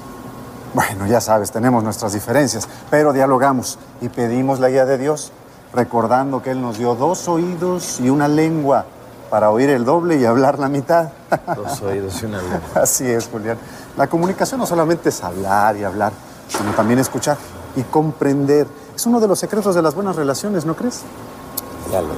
Bueno, 0.73 1.05
ya 1.07 1.21
sabes, 1.21 1.51
tenemos 1.51 1.83
nuestras 1.83 2.13
diferencias, 2.13 2.67
pero 2.89 3.13
dialogamos 3.13 3.77
y 4.01 4.09
pedimos 4.09 4.59
la 4.59 4.69
guía 4.69 4.85
de 4.85 4.97
Dios, 4.97 5.31
recordando 5.73 6.41
que 6.41 6.51
Él 6.51 6.61
nos 6.61 6.77
dio 6.77 6.95
dos 6.95 7.27
oídos 7.27 7.99
y 7.99 8.09
una 8.09 8.27
lengua 8.27 8.85
para 9.30 9.51
oír 9.51 9.69
el 9.69 9.86
doble 9.86 10.17
y 10.17 10.25
hablar 10.25 10.59
la 10.59 10.69
mitad. 10.69 11.09
Dos 11.55 11.82
oídos 11.82 12.21
y 12.21 12.25
una 12.25 12.41
lengua. 12.41 12.61
Así 12.82 13.09
es, 13.09 13.28
Julián. 13.28 13.57
La 13.95 14.07
comunicación 14.07 14.59
no 14.59 14.65
solamente 14.65 15.09
es 15.09 15.23
hablar 15.23 15.75
y 15.78 15.84
hablar, 15.84 16.13
sino 16.47 16.71
también 16.71 16.99
escuchar 16.99 17.38
y 17.75 17.84
comprender. 17.84 18.67
Es 18.95 19.05
uno 19.05 19.19
de 19.19 19.28
los 19.28 19.39
secretos 19.39 19.75
de 19.75 19.82
las 19.82 19.95
buenas 19.95 20.15
relaciones, 20.15 20.65
¿no 20.65 20.75
crees? 20.75 21.01
Diálogo. 21.89 22.15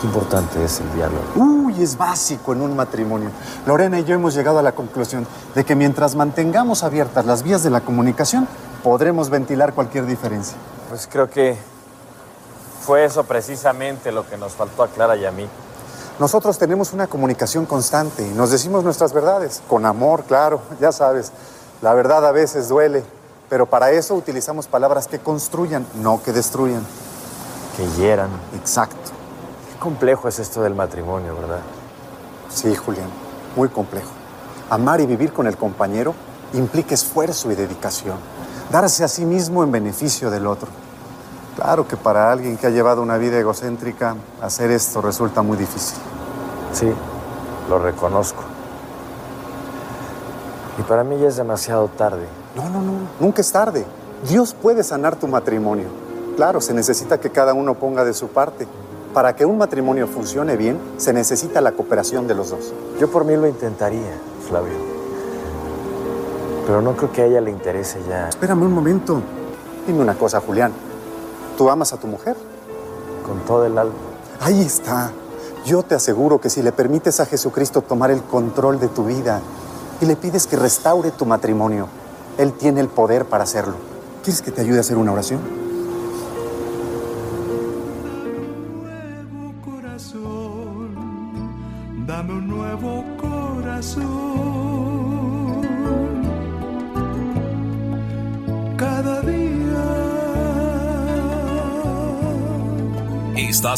Qué 0.00 0.06
importante 0.06 0.64
es 0.64 0.80
el 0.80 0.92
diálogo. 0.94 1.22
Uy, 1.36 1.82
es 1.82 1.98
básico 1.98 2.52
en 2.54 2.62
un 2.62 2.74
matrimonio. 2.74 3.30
Lorena 3.66 4.00
y 4.00 4.04
yo 4.04 4.14
hemos 4.14 4.34
llegado 4.34 4.58
a 4.58 4.62
la 4.62 4.72
conclusión 4.72 5.26
de 5.54 5.64
que 5.64 5.74
mientras 5.74 6.14
mantengamos 6.14 6.84
abiertas 6.84 7.26
las 7.26 7.42
vías 7.42 7.62
de 7.62 7.70
la 7.70 7.82
comunicación, 7.82 8.48
podremos 8.82 9.28
ventilar 9.28 9.74
cualquier 9.74 10.06
diferencia. 10.06 10.56
Pues 10.88 11.06
creo 11.10 11.28
que 11.28 11.58
fue 12.90 13.04
eso 13.04 13.22
precisamente 13.22 14.10
lo 14.10 14.28
que 14.28 14.36
nos 14.36 14.54
faltó 14.54 14.82
a 14.82 14.88
Clara 14.88 15.14
y 15.14 15.24
a 15.24 15.30
mí. 15.30 15.48
Nosotros 16.18 16.58
tenemos 16.58 16.92
una 16.92 17.06
comunicación 17.06 17.64
constante 17.64 18.26
y 18.26 18.30
nos 18.32 18.50
decimos 18.50 18.82
nuestras 18.82 19.12
verdades, 19.12 19.62
con 19.68 19.86
amor, 19.86 20.24
claro, 20.24 20.60
ya 20.80 20.90
sabes. 20.90 21.30
La 21.82 21.94
verdad 21.94 22.26
a 22.26 22.32
veces 22.32 22.68
duele, 22.68 23.04
pero 23.48 23.66
para 23.66 23.92
eso 23.92 24.16
utilizamos 24.16 24.66
palabras 24.66 25.06
que 25.06 25.20
construyan, 25.20 25.86
no 26.02 26.20
que 26.20 26.32
destruyan. 26.32 26.84
Que 27.76 27.86
hieran. 27.90 28.30
Exacto. 28.56 29.12
Qué 29.72 29.78
complejo 29.78 30.26
es 30.26 30.40
esto 30.40 30.60
del 30.60 30.74
matrimonio, 30.74 31.36
¿verdad? 31.36 31.60
Sí, 32.52 32.74
Julián, 32.74 33.08
muy 33.54 33.68
complejo. 33.68 34.10
Amar 34.68 35.00
y 35.00 35.06
vivir 35.06 35.32
con 35.32 35.46
el 35.46 35.56
compañero 35.56 36.12
implica 36.54 36.94
esfuerzo 36.94 37.52
y 37.52 37.54
dedicación. 37.54 38.16
Darse 38.72 39.04
a 39.04 39.08
sí 39.08 39.24
mismo 39.24 39.62
en 39.62 39.70
beneficio 39.70 40.28
del 40.28 40.48
otro. 40.48 40.89
Claro 41.60 41.86
que 41.86 41.98
para 41.98 42.32
alguien 42.32 42.56
que 42.56 42.66
ha 42.66 42.70
llevado 42.70 43.02
una 43.02 43.18
vida 43.18 43.38
egocéntrica, 43.38 44.16
hacer 44.40 44.70
esto 44.70 45.02
resulta 45.02 45.42
muy 45.42 45.58
difícil. 45.58 45.98
Sí, 46.72 46.90
lo 47.68 47.78
reconozco. 47.78 48.42
Y 50.78 50.82
para 50.82 51.04
mí 51.04 51.18
ya 51.20 51.28
es 51.28 51.36
demasiado 51.36 51.88
tarde. 51.88 52.26
No, 52.56 52.70
no, 52.70 52.80
no, 52.80 52.92
nunca 53.20 53.42
es 53.42 53.52
tarde. 53.52 53.84
Dios 54.26 54.54
puede 54.54 54.82
sanar 54.82 55.16
tu 55.16 55.28
matrimonio. 55.28 55.88
Claro, 56.34 56.62
se 56.62 56.72
necesita 56.72 57.20
que 57.20 57.28
cada 57.28 57.52
uno 57.52 57.74
ponga 57.74 58.06
de 58.06 58.14
su 58.14 58.28
parte. 58.28 58.66
Para 59.12 59.36
que 59.36 59.44
un 59.44 59.58
matrimonio 59.58 60.06
funcione 60.06 60.56
bien, 60.56 60.80
se 60.96 61.12
necesita 61.12 61.60
la 61.60 61.72
cooperación 61.72 62.26
de 62.26 62.36
los 62.36 62.48
dos. 62.48 62.72
Yo 62.98 63.10
por 63.10 63.26
mí 63.26 63.36
lo 63.36 63.46
intentaría, 63.46 64.14
Flavio. 64.48 64.78
Pero 66.64 66.80
no 66.80 66.96
creo 66.96 67.12
que 67.12 67.20
a 67.20 67.26
ella 67.26 67.42
le 67.42 67.50
interese 67.50 67.98
ya. 68.08 68.30
Espérame 68.30 68.62
un 68.62 68.72
momento. 68.72 69.20
Dime 69.86 70.00
una 70.00 70.14
cosa, 70.14 70.40
Julián. 70.40 70.72
¿Tú 71.60 71.68
amas 71.68 71.92
a 71.92 71.98
tu 71.98 72.06
mujer? 72.06 72.38
Con 73.26 73.44
todo 73.44 73.66
el 73.66 73.76
alma. 73.76 73.92
Ahí 74.40 74.62
está. 74.62 75.12
Yo 75.66 75.82
te 75.82 75.94
aseguro 75.94 76.40
que 76.40 76.48
si 76.48 76.62
le 76.62 76.72
permites 76.72 77.20
a 77.20 77.26
Jesucristo 77.26 77.82
tomar 77.82 78.10
el 78.10 78.22
control 78.22 78.80
de 78.80 78.88
tu 78.88 79.04
vida 79.04 79.42
y 80.00 80.06
le 80.06 80.16
pides 80.16 80.46
que 80.46 80.56
restaure 80.56 81.10
tu 81.10 81.26
matrimonio, 81.26 81.86
Él 82.38 82.54
tiene 82.54 82.80
el 82.80 82.88
poder 82.88 83.26
para 83.26 83.44
hacerlo. 83.44 83.74
¿Quieres 84.24 84.40
que 84.40 84.50
te 84.50 84.62
ayude 84.62 84.78
a 84.78 84.80
hacer 84.80 84.96
una 84.96 85.12
oración? 85.12 85.40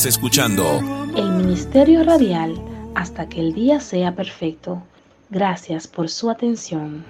Estás 0.03 0.17
escuchando 0.17 0.81
El 1.17 1.31
Ministerio 1.37 2.03
Radial 2.03 2.61
hasta 2.97 3.29
que 3.29 3.39
el 3.39 3.55
día 3.55 3.79
sea 3.79 4.17
perfecto. 4.17 4.83
Gracias 5.31 5.87
por 5.87 6.09
su 6.09 6.29
atención. 6.29 7.05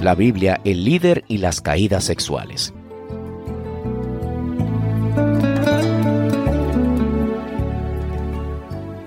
La 0.00 0.14
Biblia, 0.14 0.58
el 0.64 0.86
líder 0.86 1.26
y 1.28 1.36
las 1.36 1.60
caídas 1.60 2.04
sexuales. 2.04 2.72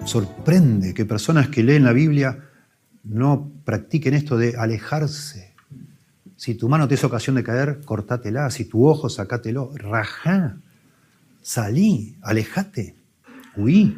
Sorprende 0.06 0.94
que 0.94 1.06
personas 1.06 1.48
que 1.48 1.64
leen 1.64 1.86
la 1.86 1.94
Biblia 1.94 2.38
no 3.04 3.52
practiquen 3.66 4.14
esto 4.14 4.38
de 4.38 4.54
alejarse. 4.60 5.51
Si 6.42 6.56
tu 6.56 6.68
mano 6.68 6.88
te 6.88 6.96
es 6.96 7.04
ocasión 7.04 7.36
de 7.36 7.44
caer, 7.44 7.82
cortátela. 7.86 8.50
Si 8.50 8.66
tu 8.66 8.88
ojo, 8.88 9.10
sacátelo. 9.10 9.74
Rajá. 9.76 10.58
Salí, 11.40 12.18
alejate, 12.24 12.96
huí. 13.56 13.96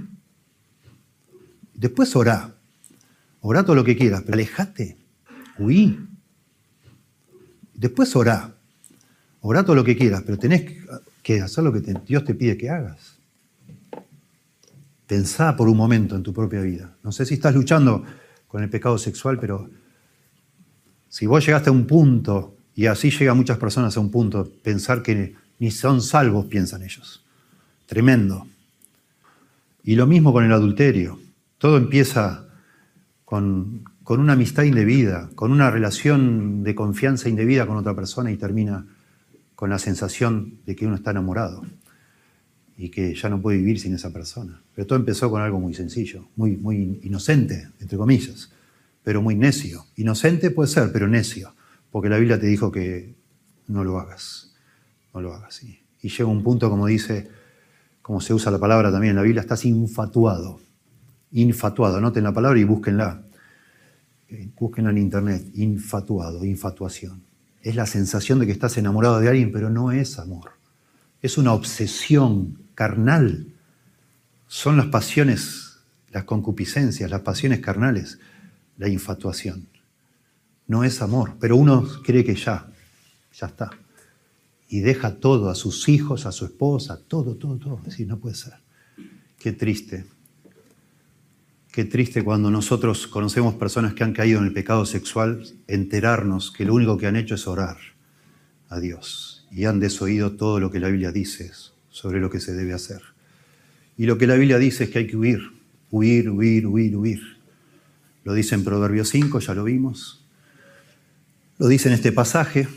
Después 1.73 2.13
orá. 2.17 2.53
Orá 3.39 3.63
todo 3.63 3.77
lo 3.77 3.85
que 3.85 3.95
quieras, 3.95 4.23
pero 4.23 4.33
alejate, 4.33 4.97
huí. 5.57 5.97
Después 7.75 8.13
orá. 8.13 8.53
Orá 9.39 9.63
todo 9.63 9.77
lo 9.77 9.85
que 9.85 9.95
quieras, 9.95 10.23
pero 10.25 10.37
tenés 10.37 10.65
que 11.21 11.39
hacer 11.39 11.63
lo 11.63 11.71
que 11.71 11.79
Dios 12.05 12.25
te 12.25 12.35
pide 12.35 12.57
que 12.57 12.69
hagas. 12.69 13.19
Pensá 15.07 15.55
por 15.55 15.69
un 15.69 15.77
momento 15.77 16.17
en 16.17 16.23
tu 16.23 16.33
propia 16.33 16.59
vida. 16.59 16.93
No 17.03 17.13
sé 17.13 17.25
si 17.25 17.35
estás 17.35 17.55
luchando 17.55 18.03
con 18.49 18.61
el 18.63 18.69
pecado 18.69 18.97
sexual, 18.97 19.39
pero 19.39 19.69
si 21.14 21.28
vos 21.28 21.45
llegaste 21.45 21.70
a 21.70 21.72
un 21.72 21.86
punto, 21.86 22.55
y 22.74 22.88
así 22.88 23.11
llegan 23.11 23.38
muchas 23.38 23.59
personas 23.59 23.95
a 23.95 23.99
un 23.99 24.09
punto, 24.09 24.51
pensar 24.64 25.03
que 25.03 25.36
ni 25.59 25.70
son 25.70 26.01
salvos, 26.01 26.47
piensan 26.47 26.82
ellos. 26.82 27.24
Tremendo. 27.86 28.47
Y 29.84 29.93
lo 29.93 30.07
mismo 30.07 30.34
con 30.34 30.43
el 30.43 30.51
adulterio. 30.51 31.20
Todo 31.59 31.78
empieza 31.78 32.47
con, 33.26 33.84
con 34.03 34.22
una 34.22 34.34
amistad 34.34 34.64
indebida, 34.64 35.30
con 35.36 35.51
una 35.51 35.70
relación 35.70 36.64
de 36.64 36.74
confianza 36.74 37.30
indebida 37.30 37.68
con 37.68 37.78
otra 37.78 37.93
persona 37.93 38.32
y 38.32 38.38
termina 38.38 38.88
con 39.53 39.70
la 39.70 39.78
sensación 39.78 40.55
de 40.66 40.76
que 40.76 40.88
uno 40.88 40.95
está 40.95 41.11
enamorado 41.11 41.64
y 42.76 42.89
que 42.89 43.14
ya 43.14 43.30
no 43.30 43.39
puede 43.39 43.59
vivir 43.59 43.80
sin 43.80 43.93
esa 43.93 44.11
persona. 44.11 44.64
Pero 44.74 44.88
todo 44.88 44.97
empezó 44.97 45.30
con 45.30 45.43
algo 45.43 45.59
muy 45.59 45.76
sencillo, 45.76 46.28
muy, 46.36 46.57
muy 46.57 47.01
inocente, 47.03 47.70
entre 47.80 47.99
comillas, 47.99 48.49
pero 49.04 49.22
muy 49.22 49.36
necio. 49.36 49.86
Inocente 49.95 50.51
puede 50.51 50.70
ser, 50.70 50.91
pero 50.91 51.08
necio, 51.08 51.54
porque 51.91 52.10
la 52.10 52.18
Biblia 52.18 52.39
te 52.39 52.47
dijo 52.47 52.72
que 52.72 53.16
no 53.68 53.84
lo 53.84 53.99
hagas, 53.99 54.56
no 55.14 55.22
lo 55.22 55.34
hagas. 55.34 55.64
Y, 55.64 55.80
y 56.01 56.10
llega 56.10 56.26
un 56.26 56.43
punto, 56.43 56.70
como 56.70 56.88
dice, 56.88 57.30
como 58.01 58.20
se 58.20 58.34
usa 58.34 58.51
la 58.51 58.60
palabra 58.60 58.91
también 58.91 59.12
en 59.12 59.16
la 59.18 59.22
Biblia, 59.22 59.41
estás 59.41 59.66
infatuado. 59.66 60.60
infatuado. 61.32 61.97
Anoten 61.97 62.24
la 62.24 62.34
palabra 62.34 62.60
y 62.60 62.64
búsquenla. 62.64 63.24
Eh, 64.30 64.49
Búsquenla 64.60 64.91
en 64.91 64.97
internet. 64.97 65.45
Infatuado, 65.56 66.43
infatuación. 66.43 67.24
Es 67.62 67.76
la 67.76 67.86
sensación 67.86 68.39
de 68.39 68.45
que 68.45 68.51
estás 68.51 68.78
enamorado 68.78 69.20
de 69.20 69.30
alguien, 69.30 69.51
pero 69.51 69.70
no 69.70 69.91
es 69.91 70.20
amor. 70.20 70.51
Es 71.22 71.38
una 71.38 71.54
obsesión 71.54 72.60
carnal. 72.76 73.54
Son 74.47 74.76
las 74.76 74.88
pasiones, 74.88 75.80
las 76.12 76.26
concupiscencias, 76.26 77.10
las 77.10 77.22
pasiones 77.22 77.62
carnales, 77.62 78.20
la 78.78 78.89
infatuación. 78.89 79.67
No 80.67 80.84
es 80.84 81.01
amor, 81.01 81.36
pero 81.39 81.55
uno 81.57 81.88
cree 82.03 82.24
que 82.24 82.36
ya, 82.36 82.67
ya 83.38 83.47
está. 83.47 83.71
Y 84.69 84.80
deja 84.80 85.15
todo 85.15 85.49
a 85.49 85.55
sus 85.55 85.88
hijos, 85.89 86.26
a 86.26 86.32
su 86.32 86.45
esposa, 86.45 86.99
todo, 87.07 87.36
todo, 87.36 87.57
todo. 87.57 87.80
Decir, 87.84 88.07
no 88.07 88.17
puede 88.17 88.36
ser. 88.36 88.53
Qué 89.38 89.51
triste. 89.51 90.05
Qué 91.71 91.86
triste 91.86 92.24
cuando 92.24 92.51
nosotros 92.51 93.07
conocemos 93.07 93.55
personas 93.55 93.93
que 93.93 94.03
han 94.03 94.13
caído 94.13 94.39
en 94.39 94.45
el 94.45 94.53
pecado 94.53 94.86
sexual, 94.86 95.43
enterarnos 95.67 96.51
que 96.51 96.65
lo 96.65 96.76
único 96.76 96.97
que 96.97 97.07
han 97.07 97.15
hecho 97.15 97.36
es 97.36 97.47
orar 97.47 97.78
a 98.69 98.80
Dios 98.80 99.47
y 99.51 99.65
han 99.65 99.80
desoído 99.80 100.34
todo 100.34 100.59
lo 100.59 100.71
que 100.71 100.80
la 100.80 100.89
Biblia 100.89 101.11
dice 101.11 101.51
sobre 101.89 102.19
lo 102.19 102.30
que 102.30 102.39
se 102.39 102.53
debe 102.53 102.74
hacer. 102.74 103.01
Y 103.97 104.05
lo 104.05 104.17
que 104.17 104.28
la 104.28 104.36
Biblia 104.36 104.57
dice 104.57 104.86
es 104.86 104.89
que 104.89 104.99
hay 104.99 105.07
que 105.07 105.17
huir, 105.17 105.41
huir, 105.91 106.30
huir, 106.30 106.65
huir, 106.65 106.95
huir. 106.95 107.32
Lo 108.24 108.34
dice 108.34 108.55
en 108.55 108.63
Proverbios 108.63 109.09
5, 109.09 109.39
ya 109.39 109.53
lo 109.53 109.63
vimos. 109.63 110.26
Lo 111.57 111.67
dice 111.67 111.89
en 111.89 111.95
este 111.95 112.11
pasaje, 112.11 112.67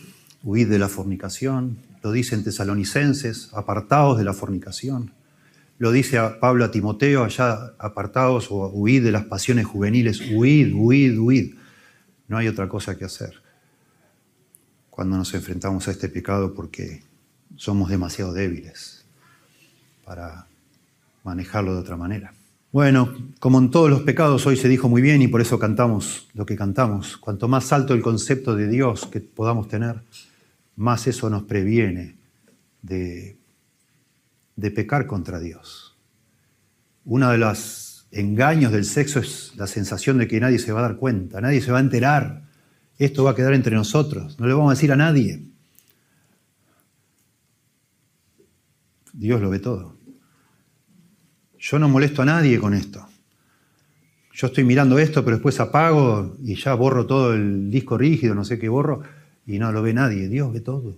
huid 0.42 0.68
de 0.68 0.78
la 0.78 0.88
fornicación. 0.88 1.78
Lo 2.02 2.12
dice 2.12 2.34
en 2.34 2.44
Tesalonicenses, 2.44 3.50
apartaos 3.52 4.18
de 4.18 4.24
la 4.24 4.32
fornicación. 4.32 5.12
Lo 5.78 5.92
dice 5.92 6.18
a 6.18 6.40
Pablo 6.40 6.64
a 6.64 6.70
Timoteo, 6.70 7.24
allá 7.24 7.74
apartados 7.78 8.48
o 8.50 8.68
huid 8.68 9.04
de 9.04 9.12
las 9.12 9.24
pasiones 9.24 9.66
juveniles, 9.66 10.20
huid, 10.32 10.72
huid, 10.74 11.18
huid. 11.18 11.54
No 12.28 12.38
hay 12.38 12.48
otra 12.48 12.68
cosa 12.68 12.96
que 12.96 13.04
hacer 13.04 13.46
cuando 14.96 15.18
nos 15.18 15.34
enfrentamos 15.34 15.86
a 15.88 15.90
este 15.90 16.08
pecado 16.08 16.54
porque 16.54 17.02
somos 17.56 17.90
demasiado 17.90 18.32
débiles 18.32 19.04
para 20.06 20.46
manejarlo 21.22 21.74
de 21.74 21.80
otra 21.80 21.98
manera. 21.98 22.32
Bueno, 22.76 23.32
como 23.40 23.58
en 23.58 23.70
todos 23.70 23.88
los 23.88 24.02
pecados 24.02 24.46
hoy 24.46 24.54
se 24.58 24.68
dijo 24.68 24.90
muy 24.90 25.00
bien 25.00 25.22
y 25.22 25.28
por 25.28 25.40
eso 25.40 25.58
cantamos 25.58 26.28
lo 26.34 26.44
que 26.44 26.56
cantamos. 26.56 27.16
Cuanto 27.16 27.48
más 27.48 27.72
alto 27.72 27.94
el 27.94 28.02
concepto 28.02 28.54
de 28.54 28.68
Dios 28.68 29.06
que 29.06 29.22
podamos 29.22 29.66
tener, 29.66 30.02
más 30.76 31.06
eso 31.06 31.30
nos 31.30 31.44
previene 31.44 32.16
de 32.82 33.38
de 34.56 34.70
pecar 34.70 35.06
contra 35.06 35.40
Dios. 35.40 35.96
Uno 37.06 37.30
de 37.30 37.38
los 37.38 38.08
engaños 38.10 38.72
del 38.72 38.84
sexo 38.84 39.20
es 39.20 39.54
la 39.56 39.66
sensación 39.66 40.18
de 40.18 40.28
que 40.28 40.38
nadie 40.38 40.58
se 40.58 40.70
va 40.70 40.80
a 40.80 40.82
dar 40.82 40.96
cuenta, 40.96 41.40
nadie 41.40 41.62
se 41.62 41.72
va 41.72 41.78
a 41.78 41.80
enterar. 41.80 42.42
Esto 42.98 43.24
va 43.24 43.30
a 43.30 43.34
quedar 43.34 43.54
entre 43.54 43.74
nosotros, 43.74 44.38
no 44.38 44.46
le 44.46 44.52
vamos 44.52 44.72
a 44.72 44.74
decir 44.74 44.92
a 44.92 44.96
nadie. 44.96 45.46
Dios 49.14 49.40
lo 49.40 49.48
ve 49.48 49.60
todo. 49.60 49.95
Yo 51.68 51.80
no 51.80 51.88
molesto 51.88 52.22
a 52.22 52.24
nadie 52.24 52.60
con 52.60 52.74
esto. 52.74 53.04
Yo 54.32 54.46
estoy 54.46 54.62
mirando 54.62 55.00
esto, 55.00 55.24
pero 55.24 55.38
después 55.38 55.58
apago 55.58 56.36
y 56.44 56.54
ya 56.54 56.74
borro 56.74 57.06
todo 57.06 57.34
el 57.34 57.72
disco 57.72 57.98
rígido, 57.98 58.36
no 58.36 58.44
sé 58.44 58.56
qué 58.56 58.68
borro, 58.68 59.02
y 59.46 59.58
no 59.58 59.72
lo 59.72 59.82
ve 59.82 59.92
nadie. 59.92 60.28
Dios 60.28 60.52
ve 60.52 60.60
todo. 60.60 60.94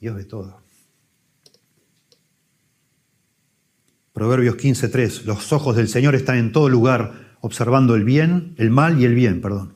Dios 0.00 0.16
ve 0.16 0.24
todo. 0.24 0.60
Proverbios 4.12 4.56
15.3, 4.56 5.22
los 5.22 5.52
ojos 5.52 5.76
del 5.76 5.86
Señor 5.86 6.16
están 6.16 6.38
en 6.38 6.50
todo 6.50 6.68
lugar, 6.68 7.36
observando 7.40 7.94
el 7.94 8.02
bien, 8.02 8.54
el 8.58 8.70
mal 8.70 9.00
y 9.00 9.04
el 9.04 9.14
bien, 9.14 9.40
perdón. 9.40 9.74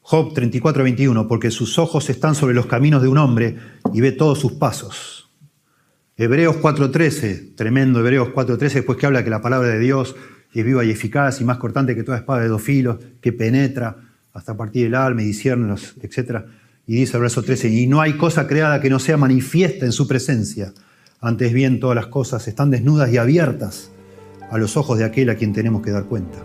Job 0.00 0.32
34.21, 0.32 1.28
porque 1.28 1.50
sus 1.50 1.78
ojos 1.78 2.08
están 2.08 2.34
sobre 2.34 2.54
los 2.54 2.64
caminos 2.64 3.02
de 3.02 3.08
un 3.08 3.18
hombre 3.18 3.58
y 3.92 4.00
ve 4.00 4.12
todos 4.12 4.38
sus 4.38 4.52
pasos. 4.52 5.23
Hebreos 6.16 6.56
4.13, 6.56 7.54
tremendo 7.56 8.00
Hebreos 8.00 8.28
4.13, 8.28 8.58
después 8.58 8.98
que 8.98 9.06
habla 9.06 9.24
que 9.24 9.30
la 9.30 9.42
palabra 9.42 9.68
de 9.68 9.78
Dios 9.78 10.14
es 10.52 10.64
viva 10.64 10.84
y 10.84 10.90
eficaz 10.90 11.40
y 11.40 11.44
más 11.44 11.58
cortante 11.58 11.94
que 11.94 12.04
toda 12.04 12.18
espada 12.18 12.42
de 12.42 12.48
dos 12.48 12.62
filos, 12.62 12.98
que 13.20 13.32
penetra 13.32 13.96
hasta 14.32 14.56
partir 14.56 14.84
del 14.84 14.94
alma 14.94 15.22
y 15.22 15.26
discierne, 15.26 15.74
etc. 16.02 16.44
Y 16.86 16.96
dice 16.96 17.16
el 17.16 17.22
verso 17.22 17.42
13, 17.42 17.68
y 17.68 17.86
no 17.86 18.00
hay 18.00 18.14
cosa 18.14 18.46
creada 18.46 18.80
que 18.80 18.90
no 18.90 18.98
sea 18.98 19.16
manifiesta 19.16 19.84
en 19.86 19.92
su 19.92 20.06
presencia 20.06 20.72
antes 21.24 21.54
bien, 21.54 21.80
todas 21.80 21.96
las 21.96 22.08
cosas 22.08 22.46
están 22.48 22.68
desnudas 22.68 23.10
y 23.10 23.16
abiertas 23.16 23.90
a 24.50 24.58
los 24.58 24.76
ojos 24.76 24.98
de 24.98 25.06
aquel 25.06 25.30
a 25.30 25.36
quien 25.36 25.54
tenemos 25.54 25.80
que 25.80 25.90
dar 25.90 26.04
cuenta. 26.04 26.36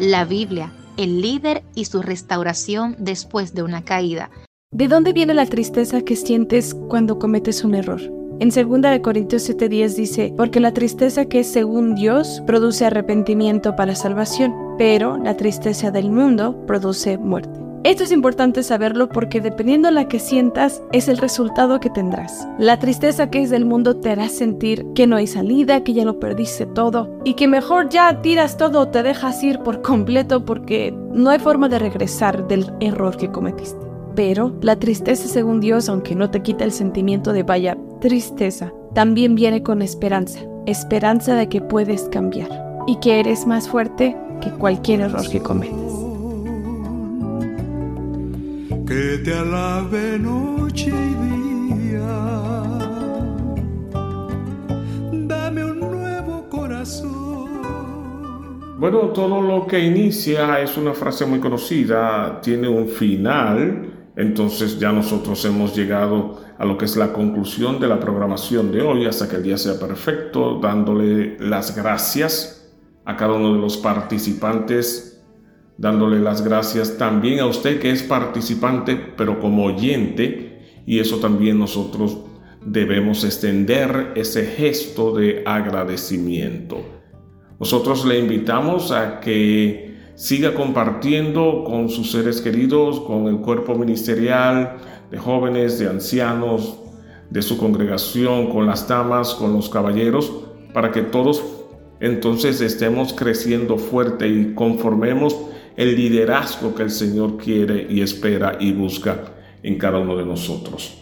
La 0.00 0.24
Biblia, 0.24 0.72
el 0.96 1.20
líder 1.20 1.62
y 1.74 1.86
su 1.86 2.02
restauración 2.02 2.96
después 2.98 3.54
de 3.54 3.62
una 3.62 3.82
caída. 3.84 4.30
¿De 4.72 4.88
dónde 4.88 5.12
viene 5.12 5.34
la 5.34 5.46
tristeza 5.46 6.02
que 6.02 6.16
sientes 6.16 6.74
cuando 6.74 7.18
cometes 7.18 7.64
un 7.64 7.74
error? 7.74 8.00
En 8.40 8.50
2 8.50 9.00
Corintios 9.02 9.48
7:10 9.48 9.96
dice, 9.96 10.34
porque 10.36 10.60
la 10.60 10.72
tristeza 10.72 11.26
que 11.26 11.40
es 11.40 11.52
según 11.52 11.94
Dios 11.94 12.42
produce 12.46 12.86
arrepentimiento 12.86 13.76
para 13.76 13.94
salvación, 13.94 14.54
pero 14.78 15.18
la 15.18 15.36
tristeza 15.36 15.90
del 15.90 16.10
mundo 16.10 16.64
produce 16.66 17.18
muerte. 17.18 17.69
Esto 17.82 18.04
es 18.04 18.12
importante 18.12 18.62
saberlo 18.62 19.08
porque 19.08 19.40
dependiendo 19.40 19.88
de 19.88 19.94
la 19.94 20.06
que 20.06 20.18
sientas 20.18 20.82
es 20.92 21.08
el 21.08 21.16
resultado 21.16 21.80
que 21.80 21.88
tendrás. 21.88 22.46
La 22.58 22.78
tristeza 22.78 23.30
que 23.30 23.40
es 23.40 23.48
del 23.48 23.64
mundo 23.64 23.96
te 23.96 24.10
hará 24.10 24.28
sentir 24.28 24.84
que 24.94 25.06
no 25.06 25.16
hay 25.16 25.26
salida, 25.26 25.82
que 25.82 25.94
ya 25.94 26.04
lo 26.04 26.20
perdiste 26.20 26.66
todo 26.66 27.08
y 27.24 27.34
que 27.34 27.48
mejor 27.48 27.88
ya 27.88 28.20
tiras 28.20 28.58
todo 28.58 28.80
o 28.80 28.88
te 28.88 29.02
dejas 29.02 29.42
ir 29.42 29.60
por 29.60 29.80
completo 29.80 30.44
porque 30.44 30.94
no 31.14 31.30
hay 31.30 31.38
forma 31.38 31.70
de 31.70 31.78
regresar 31.78 32.46
del 32.48 32.70
error 32.80 33.16
que 33.16 33.30
cometiste. 33.30 33.80
Pero 34.14 34.54
la 34.60 34.76
tristeza 34.76 35.26
según 35.26 35.60
Dios, 35.60 35.88
aunque 35.88 36.14
no 36.14 36.30
te 36.30 36.42
quita 36.42 36.64
el 36.64 36.72
sentimiento 36.72 37.32
de 37.32 37.44
vaya 37.44 37.78
tristeza, 38.02 38.74
también 38.92 39.34
viene 39.34 39.62
con 39.62 39.80
esperanza, 39.80 40.40
esperanza 40.66 41.34
de 41.34 41.48
que 41.48 41.62
puedes 41.62 42.02
cambiar 42.10 42.50
y 42.86 42.96
que 42.96 43.20
eres 43.20 43.46
más 43.46 43.70
fuerte 43.70 44.14
que 44.42 44.50
cualquier 44.50 45.00
error 45.00 45.26
que 45.30 45.40
cometas 45.40 45.99
que 48.90 49.18
te 49.18 49.32
alabe 49.32 50.18
noche 50.18 50.90
y 50.90 51.90
día. 51.90 52.08
Dame 55.12 55.64
un 55.64 55.78
nuevo 55.78 56.48
corazón. 56.50 57.50
Bueno, 58.80 59.10
todo 59.10 59.40
lo 59.40 59.64
que 59.68 59.78
inicia 59.78 60.60
es 60.60 60.76
una 60.76 60.92
frase 60.92 61.24
muy 61.24 61.38
conocida, 61.38 62.40
tiene 62.40 62.66
un 62.66 62.88
final, 62.88 64.10
entonces 64.16 64.76
ya 64.80 64.90
nosotros 64.90 65.44
hemos 65.44 65.76
llegado 65.76 66.40
a 66.58 66.64
lo 66.64 66.76
que 66.76 66.86
es 66.86 66.96
la 66.96 67.12
conclusión 67.12 67.78
de 67.78 67.86
la 67.86 68.00
programación 68.00 68.72
de 68.72 68.82
hoy 68.82 69.06
hasta 69.06 69.28
que 69.28 69.36
el 69.36 69.44
día 69.44 69.56
sea 69.56 69.78
perfecto, 69.78 70.58
dándole 70.60 71.38
las 71.38 71.76
gracias 71.76 72.74
a 73.04 73.16
cada 73.16 73.34
uno 73.34 73.54
de 73.54 73.60
los 73.60 73.76
participantes 73.76 75.09
dándole 75.80 76.20
las 76.20 76.44
gracias 76.44 76.98
también 76.98 77.40
a 77.40 77.46
usted 77.46 77.80
que 77.80 77.90
es 77.90 78.02
participante, 78.02 78.96
pero 79.16 79.40
como 79.40 79.64
oyente, 79.64 80.60
y 80.84 80.98
eso 80.98 81.16
también 81.16 81.58
nosotros 81.58 82.18
debemos 82.62 83.24
extender 83.24 84.12
ese 84.14 84.44
gesto 84.44 85.16
de 85.16 85.42
agradecimiento. 85.46 86.82
Nosotros 87.58 88.04
le 88.04 88.18
invitamos 88.18 88.92
a 88.92 89.20
que 89.20 89.96
siga 90.16 90.52
compartiendo 90.52 91.64
con 91.64 91.88
sus 91.88 92.10
seres 92.10 92.42
queridos, 92.42 93.00
con 93.00 93.28
el 93.28 93.38
cuerpo 93.38 93.74
ministerial 93.74 94.76
de 95.10 95.16
jóvenes, 95.16 95.78
de 95.78 95.88
ancianos, 95.88 96.78
de 97.30 97.40
su 97.40 97.56
congregación, 97.56 98.50
con 98.50 98.66
las 98.66 98.86
damas, 98.86 99.32
con 99.32 99.54
los 99.54 99.70
caballeros, 99.70 100.30
para 100.74 100.92
que 100.92 101.00
todos 101.00 101.42
entonces 102.00 102.60
estemos 102.60 103.14
creciendo 103.14 103.78
fuerte 103.78 104.28
y 104.28 104.54
conformemos 104.54 105.38
el 105.76 105.96
liderazgo 105.96 106.74
que 106.74 106.82
el 106.82 106.90
Señor 106.90 107.36
quiere 107.36 107.86
y 107.88 108.00
espera 108.00 108.56
y 108.60 108.72
busca 108.72 109.32
en 109.62 109.78
cada 109.78 109.98
uno 109.98 110.16
de 110.16 110.24
nosotros. 110.24 110.96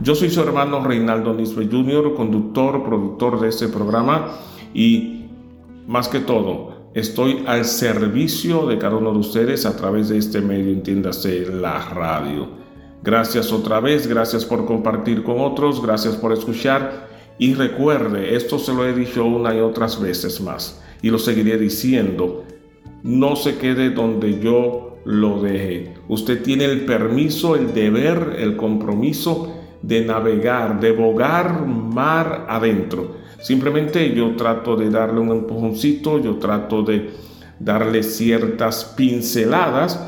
Yo 0.00 0.14
soy 0.14 0.30
su 0.30 0.40
hermano 0.40 0.82
Reinaldo 0.82 1.34
Nisbe 1.34 1.68
Jr., 1.70 2.14
conductor, 2.14 2.84
productor 2.84 3.40
de 3.40 3.48
este 3.48 3.68
programa 3.68 4.38
y 4.74 5.26
más 5.86 6.08
que 6.08 6.20
todo, 6.20 6.90
estoy 6.94 7.44
al 7.46 7.64
servicio 7.64 8.66
de 8.66 8.78
cada 8.78 8.96
uno 8.96 9.12
de 9.12 9.18
ustedes 9.18 9.66
a 9.66 9.76
través 9.76 10.08
de 10.08 10.18
este 10.18 10.40
medio, 10.40 10.72
entiéndase, 10.72 11.46
la 11.46 11.88
radio. 11.90 12.48
Gracias 13.02 13.52
otra 13.52 13.80
vez, 13.80 14.06
gracias 14.06 14.44
por 14.44 14.64
compartir 14.64 15.22
con 15.22 15.40
otros, 15.40 15.82
gracias 15.82 16.14
por 16.16 16.32
escuchar 16.32 17.08
y 17.38 17.54
recuerde, 17.54 18.36
esto 18.36 18.58
se 18.58 18.72
lo 18.72 18.86
he 18.86 18.92
dicho 18.92 19.24
una 19.24 19.54
y 19.54 19.60
otras 19.60 20.00
veces 20.00 20.40
más 20.40 20.80
y 21.02 21.10
lo 21.10 21.18
seguiré 21.18 21.58
diciendo, 21.58 22.44
no 23.02 23.36
se 23.36 23.56
quede 23.58 23.90
donde 23.90 24.40
yo 24.40 24.98
lo 25.04 25.40
deje. 25.42 25.94
Usted 26.08 26.42
tiene 26.42 26.64
el 26.64 26.84
permiso, 26.84 27.56
el 27.56 27.74
deber, 27.74 28.36
el 28.38 28.56
compromiso 28.56 29.52
de 29.82 30.04
navegar, 30.04 30.78
de 30.80 30.92
bogar 30.92 31.66
mar 31.66 32.46
adentro. 32.48 33.16
Simplemente 33.40 34.14
yo 34.14 34.36
trato 34.36 34.76
de 34.76 34.88
darle 34.90 35.20
un 35.20 35.30
empujoncito, 35.30 36.20
yo 36.20 36.36
trato 36.36 36.82
de 36.82 37.10
darle 37.58 38.02
ciertas 38.02 38.84
pinceladas 38.96 40.00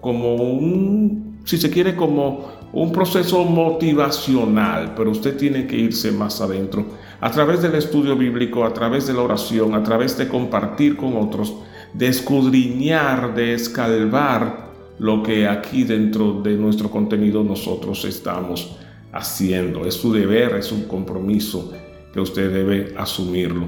como 0.00 0.34
un, 0.34 1.40
si 1.44 1.56
se 1.58 1.70
quiere, 1.70 1.94
como 1.94 2.60
un 2.72 2.92
proceso 2.92 3.44
motivacional, 3.44 4.94
pero 4.96 5.10
usted 5.10 5.36
tiene 5.36 5.66
que 5.66 5.76
irse 5.76 6.10
más 6.12 6.40
adentro. 6.40 6.86
A 7.20 7.30
través 7.30 7.62
del 7.62 7.74
estudio 7.74 8.16
bíblico, 8.16 8.64
a 8.64 8.72
través 8.72 9.06
de 9.06 9.14
la 9.14 9.22
oración, 9.22 9.74
a 9.74 9.82
través 9.82 10.16
de 10.16 10.28
compartir 10.28 10.96
con 10.96 11.16
otros, 11.16 11.54
de 11.92 12.08
escudriñar, 12.08 13.34
de 13.34 13.54
escalvar 13.54 14.70
lo 14.98 15.22
que 15.22 15.48
aquí 15.48 15.84
dentro 15.84 16.40
de 16.42 16.56
nuestro 16.56 16.90
contenido 16.90 17.42
nosotros 17.42 18.04
estamos 18.04 18.76
haciendo. 19.12 19.86
Es 19.86 19.94
su 19.94 20.12
deber, 20.12 20.56
es 20.56 20.70
un 20.72 20.82
compromiso 20.82 21.72
que 22.12 22.20
usted 22.20 22.52
debe 22.52 22.94
asumirlo. 22.96 23.66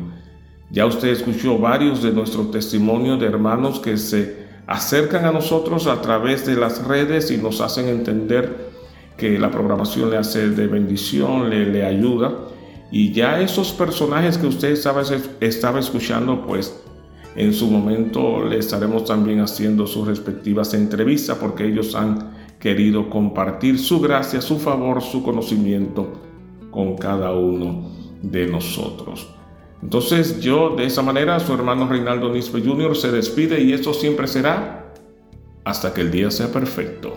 Ya 0.71 0.87
usted 0.87 1.09
escuchó 1.09 1.59
varios 1.59 2.03
de 2.03 2.13
nuestros 2.13 2.51
testimonios 2.51 3.21
de 3.21 3.27
hermanos 3.27 3.81
que 3.81 3.97
se 3.97 4.43
acercan 4.67 5.25
a 5.25 5.33
nosotros 5.33 5.87
a 5.87 6.01
través 6.01 6.47
de 6.47 6.55
las 6.55 6.87
redes 6.87 7.31
y 7.31 7.37
nos 7.37 7.61
hacen 7.61 7.89
entender 7.89 8.71
que 9.17 9.39
la 9.39 9.51
programación 9.51 10.11
le 10.11 10.17
hace 10.17 10.51
de 10.51 10.67
bendición, 10.67 11.51
le, 11.51 11.67
le 11.67 11.85
ayuda. 11.85 12.33
Y 12.91 13.13
ya 13.13 13.41
esos 13.41 13.73
personajes 13.73 14.39
que 14.39 14.47
usted 14.47 14.71
estaba, 14.71 15.03
estaba 15.41 15.81
escuchando, 15.81 16.47
pues 16.47 16.83
en 17.35 17.55
su 17.55 17.67
momento 17.69 18.45
le 18.45 18.59
estaremos 18.59 19.05
también 19.05 19.41
haciendo 19.41 19.87
sus 19.87 20.07
respectivas 20.07 20.75
entrevistas 20.75 21.39
porque 21.39 21.67
ellos 21.67 21.95
han 21.95 22.33
querido 22.59 23.09
compartir 23.09 23.79
su 23.79 24.01
gracia, 24.01 24.41
su 24.41 24.59
favor, 24.59 25.03
su 25.03 25.23
conocimiento 25.23 26.13
con 26.71 26.97
cada 26.97 27.33
uno 27.33 27.91
de 28.23 28.47
nosotros. 28.47 29.29
Entonces 29.83 30.41
yo 30.41 30.77
de 30.77 30.85
esa 30.85 31.03
manera, 31.03 31.41
su 31.41 31.53
hermano 31.53 31.89
Reinaldo 31.89 32.33
Nispe 32.33 32.61
Jr. 32.61 32.97
se 32.97 33.11
despide 33.11 33.61
y 33.61 33.73
esto 33.73 33.93
siempre 33.93 34.29
será 34.29 34.93
hasta 35.65 35.93
que 35.93 36.03
el 36.03 36.11
día 36.11 36.31
sea 36.31 36.53
perfecto. 36.53 37.15